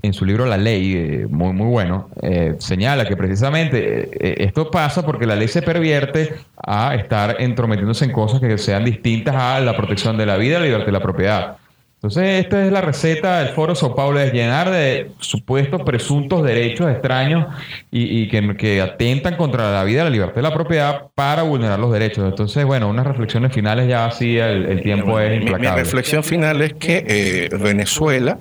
en 0.03 0.13
su 0.13 0.25
libro 0.25 0.47
La 0.47 0.57
Ley, 0.57 0.95
eh, 0.95 1.27
muy, 1.29 1.53
muy 1.53 1.67
bueno, 1.67 2.11
eh, 2.23 2.55
señala 2.59 3.07
que 3.07 3.17
precisamente 3.17 4.03
eh, 4.03 4.11
eh, 4.21 4.35
esto 4.39 4.71
pasa 4.71 5.05
porque 5.05 5.27
la 5.27 5.37
ley 5.37 5.49
se 5.49 5.63
pervierte 5.63 6.35
a 6.57 6.95
estar 6.95 7.37
entrometiéndose 7.41 8.05
en 8.05 8.13
cosas 8.13 8.41
que 8.41 8.59
sean 8.59 8.85
distintas 8.85 9.35
a 9.35 9.61
la 9.61 9.77
protección 9.77 10.17
de 10.17 10.27
la 10.27 10.37
vida, 10.37 10.59
la 10.59 10.67
libertad 10.67 10.89
y 10.89 10.93
la 10.93 11.01
propiedad. 11.01 11.57
Entonces, 12.03 12.41
esta 12.43 12.65
es 12.65 12.73
la 12.73 12.81
receta 12.81 13.41
del 13.41 13.49
Foro 13.51 13.75
Sao 13.75 13.95
Paulo, 13.95 14.21
es 14.21 14.33
llenar 14.33 14.71
de 14.71 15.11
supuestos 15.19 15.83
presuntos 15.83 16.43
derechos 16.43 16.91
extraños 16.91 17.47
y, 17.91 18.23
y 18.23 18.29
que, 18.29 18.57
que 18.57 18.81
atentan 18.81 19.37
contra 19.37 19.71
la 19.71 19.85
vida, 19.85 20.05
la 20.05 20.09
libertad 20.09 20.41
y 20.41 20.43
la 20.43 20.55
propiedad 20.55 21.09
para 21.15 21.43
vulnerar 21.43 21.79
los 21.79 21.93
derechos. 21.93 22.25
Entonces, 22.27 22.65
bueno, 22.65 22.89
unas 22.89 23.07
reflexiones 23.07 23.53
finales 23.53 23.87
ya 23.87 24.07
así 24.07 24.39
el, 24.39 24.65
el 24.65 24.83
tiempo 24.83 25.21
es 25.21 25.29
Mi, 25.29 25.37
mi 25.37 25.43
implacable. 25.43 25.83
reflexión 25.83 26.25
final 26.25 26.63
es 26.63 26.73
que 26.73 27.05
eh, 27.07 27.49
Venezuela 27.59 28.39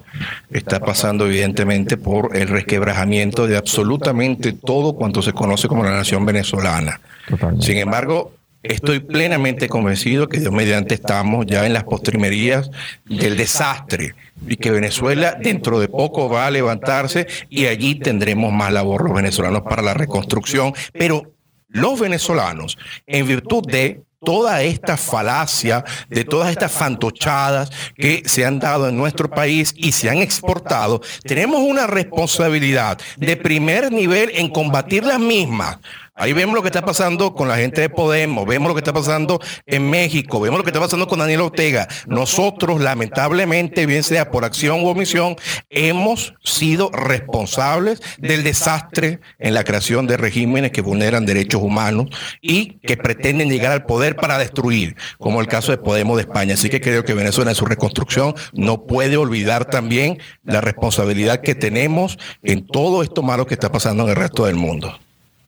está 0.50 0.80
pasando 0.80 1.26
evidentemente 1.26 1.98
por 1.98 2.38
el 2.38 2.48
resquebrajamiento 2.48 3.46
de 3.46 3.58
absolutamente 3.58 4.54
todo 4.54 4.94
cuanto 4.94 5.22
se 5.22 5.34
conoce 5.34 5.68
como 5.68 5.84
la 5.84 5.92
nación 5.92 6.26
venezolana. 6.26 7.02
Totalmente. 7.28 7.66
Sin 7.66 7.78
embargo, 7.78 8.32
Estoy 8.62 9.00
plenamente 9.00 9.70
convencido 9.70 10.28
que 10.28 10.40
Dios 10.40 10.52
mediante 10.52 10.94
estamos 10.94 11.46
ya 11.46 11.66
en 11.66 11.72
las 11.72 11.86
postrimerías 11.86 12.70
del 13.06 13.38
desastre 13.38 14.16
y 14.48 14.58
que 14.58 14.72
Venezuela 14.72 15.38
dentro 15.42 15.80
de 15.80 15.88
poco 15.88 16.28
va 16.28 16.46
a 16.46 16.52
levantarse 16.52 17.26
y 17.50 17.68
allí 17.68 17.96
tendremos 17.96 18.52
más 18.52 18.74
labor 18.74 19.06
los 19.06 19.16
venezolanos 19.16 19.62
para 19.62 19.82
la 19.82 19.94
reconstrucción. 19.94 20.74
Pero 20.92 21.32
los 21.70 22.00
venezolanos, 22.02 22.78
en 23.08 23.28
virtud 23.28 23.64
de 23.66 24.02
toda 24.26 24.62
esta 24.62 24.98
falacia, 24.98 25.86
de 26.10 26.26
todas 26.26 26.52
estas 26.52 26.72
fantochadas 26.74 27.72
que 27.96 28.24
se 28.26 28.46
han 28.46 28.60
dado 28.60 28.90
en 28.90 28.98
nuestro 28.98 29.30
país 29.30 29.74
y 29.78 29.94
se 29.94 30.10
han 30.10 30.18
exportado, 30.18 31.02
tenemos 31.24 31.62
una 31.62 31.88
responsabilidad 31.88 33.00
de 33.16 33.38
primer 33.38 33.92
nivel 33.92 34.32
en 34.34 34.50
combatir 34.50 35.06
las 35.06 35.20
mismas. 35.20 35.78
Ahí 36.20 36.34
vemos 36.34 36.54
lo 36.54 36.62
que 36.62 36.68
está 36.68 36.82
pasando 36.82 37.34
con 37.34 37.48
la 37.48 37.56
gente 37.56 37.80
de 37.80 37.88
Podemos, 37.88 38.46
vemos 38.46 38.68
lo 38.68 38.76
que 38.76 38.82
está 38.82 38.92
pasando 38.92 39.40
en 39.66 39.90
México, 39.90 40.42
vemos 40.42 40.58
lo 40.58 40.66
que 40.66 40.72
está 40.72 40.82
pasando 40.82 41.08
con 41.08 41.20
Daniel 41.20 41.40
Ortega. 41.40 41.88
Nosotros, 42.08 42.82
lamentablemente, 42.82 43.86
bien 43.86 44.04
sea 44.04 44.30
por 44.30 44.44
acción 44.44 44.84
u 44.84 44.90
omisión, 44.90 45.38
hemos 45.70 46.34
sido 46.44 46.90
responsables 46.92 48.02
del 48.18 48.44
desastre 48.44 49.22
en 49.38 49.54
la 49.54 49.64
creación 49.64 50.08
de 50.08 50.18
regímenes 50.18 50.72
que 50.72 50.82
vulneran 50.82 51.26
derechos 51.26 51.62
humanos 51.62 52.10
y 52.42 52.80
que 52.80 52.98
pretenden 52.98 53.50
llegar 53.50 53.72
al 53.72 53.86
poder 53.86 54.18
para 54.18 54.38
destruir, 54.38 54.98
como 55.20 55.40
el 55.40 55.48
caso 55.48 55.72
de 55.72 55.78
Podemos 55.78 56.18
de 56.18 56.24
España. 56.24 56.56
Así 56.56 56.70
que 56.70 56.82
creo 56.82 57.06
que 57.06 57.14
Venezuela 57.14 57.52
en 57.52 57.56
su 57.56 57.66
reconstrucción 57.66 58.36
no 58.52 58.86
puede 58.86 59.16
olvidar 59.16 59.64
también 59.64 60.20
la 60.44 60.60
responsabilidad 60.60 61.40
que 61.40 61.56
tenemos 61.56 62.20
en 62.44 62.68
todo 62.68 63.04
esto 63.04 63.22
malo 63.22 63.48
que 63.48 63.54
está 63.54 63.72
pasando 63.72 64.04
en 64.04 64.10
el 64.10 64.16
resto 64.18 64.46
del 64.46 64.58
mundo. 64.58 65.00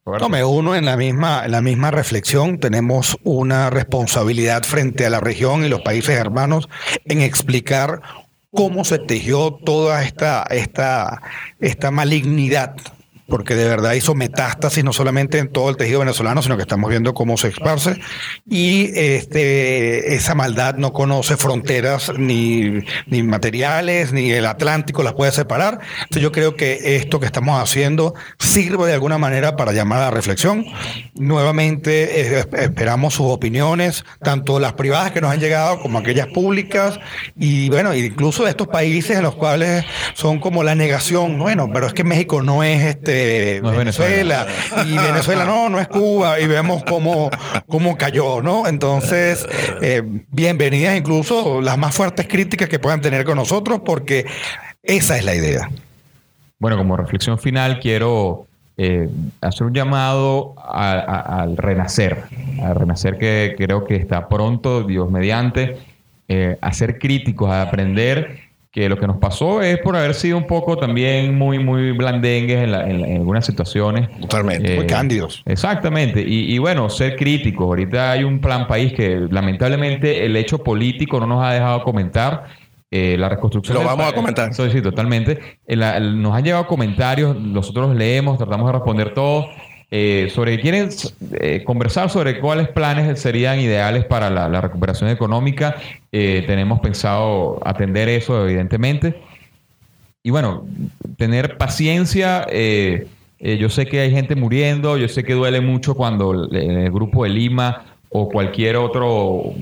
No, 0.05 0.29
me 0.29 0.43
uno 0.43 0.75
en 0.75 0.85
la 0.85 0.97
misma, 0.97 1.45
en 1.45 1.51
la 1.51 1.61
misma 1.61 1.91
reflexión. 1.91 2.59
Tenemos 2.59 3.17
una 3.23 3.69
responsabilidad 3.69 4.63
frente 4.63 5.05
a 5.05 5.11
la 5.11 5.19
región 5.19 5.63
y 5.63 5.69
los 5.69 5.81
países 5.81 6.17
hermanos 6.17 6.69
en 7.05 7.21
explicar 7.21 8.01
cómo 8.51 8.83
se 8.83 8.97
tejió 8.97 9.59
toda 9.63 10.03
esta, 10.03 10.43
esta, 10.49 11.21
esta 11.59 11.91
malignidad 11.91 12.75
porque 13.31 13.55
de 13.55 13.67
verdad 13.67 13.93
hizo 13.93 14.13
metástasis 14.13 14.83
no 14.83 14.93
solamente 14.93 15.39
en 15.39 15.47
todo 15.47 15.69
el 15.69 15.77
tejido 15.77 16.01
venezolano, 16.01 16.41
sino 16.41 16.57
que 16.57 16.63
estamos 16.63 16.89
viendo 16.89 17.13
cómo 17.13 17.37
se 17.37 17.47
esparce. 17.47 17.95
Y 18.47 18.91
este, 18.93 20.13
esa 20.13 20.35
maldad 20.35 20.75
no 20.75 20.91
conoce 20.91 21.37
fronteras 21.37 22.11
ni, 22.17 22.83
ni 23.07 23.23
materiales, 23.23 24.11
ni 24.11 24.31
el 24.31 24.45
Atlántico 24.45 25.01
las 25.01 25.13
puede 25.13 25.31
separar. 25.31 25.79
Entonces 26.03 26.21
yo 26.21 26.31
creo 26.31 26.55
que 26.55 26.97
esto 26.97 27.19
que 27.19 27.25
estamos 27.25 27.59
haciendo 27.59 28.13
sirve 28.37 28.87
de 28.87 28.93
alguna 28.93 29.17
manera 29.17 29.55
para 29.55 29.71
llamar 29.71 29.99
a 29.99 30.05
la 30.05 30.11
reflexión. 30.11 30.65
Nuevamente 31.15 32.39
esperamos 32.63 33.13
sus 33.13 33.27
opiniones, 33.27 34.03
tanto 34.21 34.59
las 34.59 34.73
privadas 34.73 35.11
que 35.11 35.21
nos 35.21 35.31
han 35.31 35.39
llegado 35.39 35.79
como 35.79 35.99
aquellas 35.99 36.27
públicas, 36.27 36.99
y 37.37 37.69
bueno, 37.69 37.95
incluso 37.95 38.43
de 38.43 38.49
estos 38.49 38.67
países 38.67 39.15
en 39.17 39.23
los 39.23 39.35
cuales 39.35 39.85
son 40.15 40.39
como 40.39 40.63
la 40.63 40.75
negación, 40.75 41.39
bueno, 41.39 41.69
pero 41.73 41.87
es 41.87 41.93
que 41.93 42.03
México 42.03 42.41
no 42.41 42.63
es 42.63 42.83
este 42.83 43.20
Venezuela, 43.61 44.47
y 44.85 44.97
Venezuela 44.97 45.45
no, 45.45 45.69
no 45.69 45.79
es 45.79 45.87
Cuba 45.87 46.39
y 46.39 46.47
vemos 46.47 46.83
cómo, 46.83 47.29
cómo 47.67 47.97
cayó, 47.97 48.41
¿no? 48.41 48.67
Entonces, 48.67 49.47
eh, 49.81 50.01
bienvenidas 50.29 50.97
incluso 50.97 51.61
las 51.61 51.77
más 51.77 51.95
fuertes 51.95 52.27
críticas 52.27 52.69
que 52.69 52.79
puedan 52.79 53.01
tener 53.01 53.25
con 53.25 53.37
nosotros 53.37 53.81
porque 53.85 54.25
esa 54.83 55.17
es 55.17 55.25
la 55.25 55.35
idea. 55.35 55.69
Bueno, 56.59 56.77
como 56.77 56.95
reflexión 56.97 57.39
final 57.39 57.79
quiero 57.79 58.47
eh, 58.77 59.09
hacer 59.41 59.67
un 59.67 59.73
llamado 59.73 60.55
al 60.57 61.57
renacer, 61.57 62.23
al 62.61 62.75
renacer 62.75 63.17
que 63.17 63.55
creo 63.57 63.85
que 63.85 63.95
está 63.95 64.27
pronto, 64.27 64.83
Dios 64.83 65.09
mediante, 65.09 65.77
eh, 66.27 66.57
a 66.61 66.71
ser 66.73 66.97
críticos, 66.97 67.49
a 67.51 67.63
aprender 67.63 68.50
que 68.71 68.87
lo 68.87 68.97
que 68.97 69.05
nos 69.05 69.17
pasó 69.17 69.61
es 69.61 69.79
por 69.79 69.97
haber 69.97 70.13
sido 70.13 70.37
un 70.37 70.47
poco 70.47 70.77
también 70.77 71.37
muy, 71.37 71.59
muy 71.59 71.91
blandengues 71.91 72.63
en, 72.63 72.73
algunas 72.73 73.45
situaciones. 73.45 74.09
Totalmente, 74.21 74.75
muy 74.75 74.85
eh, 74.85 74.87
cándidos. 74.87 75.43
Exactamente, 75.45 76.23
y, 76.25 76.57
bueno, 76.57 76.89
ser 76.89 77.17
críticos. 77.17 77.65
Ahorita 77.65 78.11
hay 78.11 78.23
un 78.23 78.39
plan 78.39 78.67
país 78.67 78.93
que 78.93 79.27
lamentablemente 79.29 80.25
el 80.25 80.37
hecho 80.37 80.63
político 80.63 81.19
no 81.19 81.27
nos 81.27 81.43
ha 81.43 81.53
dejado 81.53 81.83
comentar. 81.83 82.61
Eh, 82.93 83.15
la 83.17 83.29
reconstrucción. 83.29 83.77
Lo 83.77 83.85
vamos 83.85 84.05
a 84.05 84.13
comentar. 84.13 84.53
Sí, 84.53 84.69
sí, 84.69 84.81
totalmente. 84.81 85.39
Eh, 85.65 85.77
nos 85.77 86.35
han 86.35 86.43
llegado 86.43 86.67
comentarios, 86.67 87.39
nosotros 87.39 87.95
leemos, 87.95 88.37
tratamos 88.37 88.67
de 88.67 88.73
responder 88.73 89.13
todos. 89.13 89.45
Eh, 89.93 90.31
sobre 90.33 90.57
quieren 90.61 90.87
eh, 91.33 91.65
conversar 91.65 92.09
sobre 92.09 92.39
cuáles 92.39 92.69
planes 92.69 93.19
serían 93.19 93.59
ideales 93.59 94.05
para 94.05 94.29
la, 94.29 94.61
recuperación 94.61 95.09
económica. 95.09 95.75
Eh, 96.13 96.45
tenemos 96.47 96.79
pensado 96.79 97.59
atender 97.65 98.07
eso, 98.07 98.47
evidentemente. 98.47 99.21
Y 100.23 100.29
bueno, 100.29 100.65
tener 101.17 101.57
paciencia. 101.57 102.47
yo 103.39 103.69
sé 103.69 103.85
que 103.87 103.99
hay 103.99 104.11
gente 104.11 104.35
muriendo, 104.35 104.97
yo 104.97 105.09
sé 105.09 105.23
que 105.25 105.33
duele 105.33 105.59
mucho 105.59 105.95
cuando 105.95 106.31
el, 106.31 106.91
grupo 106.91 107.25
de 107.25 107.31
Lima 107.31 107.83
o 108.09 108.29
cualquier 108.29 108.77
otro 108.77 109.53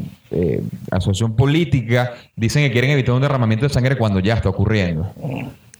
asociación 0.92 1.36
política 1.36 2.14
dicen 2.36 2.64
que 2.64 2.72
quieren 2.72 2.92
evitar 2.92 3.16
un 3.16 3.22
derramamiento 3.22 3.66
de 3.68 3.74
sangre 3.74 3.98
cuando 3.98 4.20
ya 4.20 4.36
está 4.36 4.50
ocurriendo. 4.50 5.12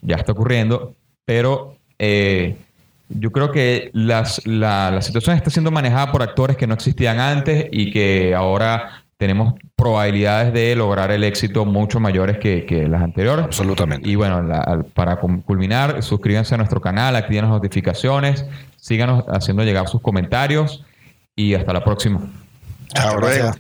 Ya 0.02 0.16
está 0.16 0.32
ocurriendo, 0.32 0.96
pero 1.26 1.76
yo 3.10 3.32
creo 3.32 3.52
que 3.52 3.90
las, 3.94 4.46
la, 4.46 5.02
situación 5.02 5.36
está 5.36 5.50
siendo 5.50 5.72
manejada 5.72 6.12
por 6.12 6.22
actores 6.22 6.58
que 6.58 6.68
no 6.68 6.76
existían 6.76 7.20
antes 7.20 7.68
y 7.72 7.92
que 7.92 8.36
ahora 8.36 9.04
tenemos 9.18 9.56
probabilidades 9.76 10.54
de 10.54 10.76
lograr 10.76 11.12
el 11.12 11.24
éxito 11.24 11.66
mucho 11.66 12.00
mayores 12.00 12.38
que, 12.38 12.88
las 12.90 13.02
anteriores. 13.02 13.46
Absolutamente. 13.46 14.08
Y 14.08 14.16
bueno, 14.16 14.48
para 14.94 15.18
culminar, 15.18 16.02
suscríbanse 16.04 16.56
a 16.56 16.58
nuestro 16.58 16.80
canal, 16.80 17.16
activen 17.16 17.44
las 17.44 17.52
notificaciones, 17.52 18.46
síganos 18.78 19.26
haciendo 19.28 19.64
llegar 19.64 19.90
sus 19.90 20.02
comentarios 20.02 20.86
y 21.36 21.54
hasta 21.56 21.74
la 21.74 21.84
próxima. 21.84 22.22
Chao, 22.94 23.18
gracias. 23.18 23.60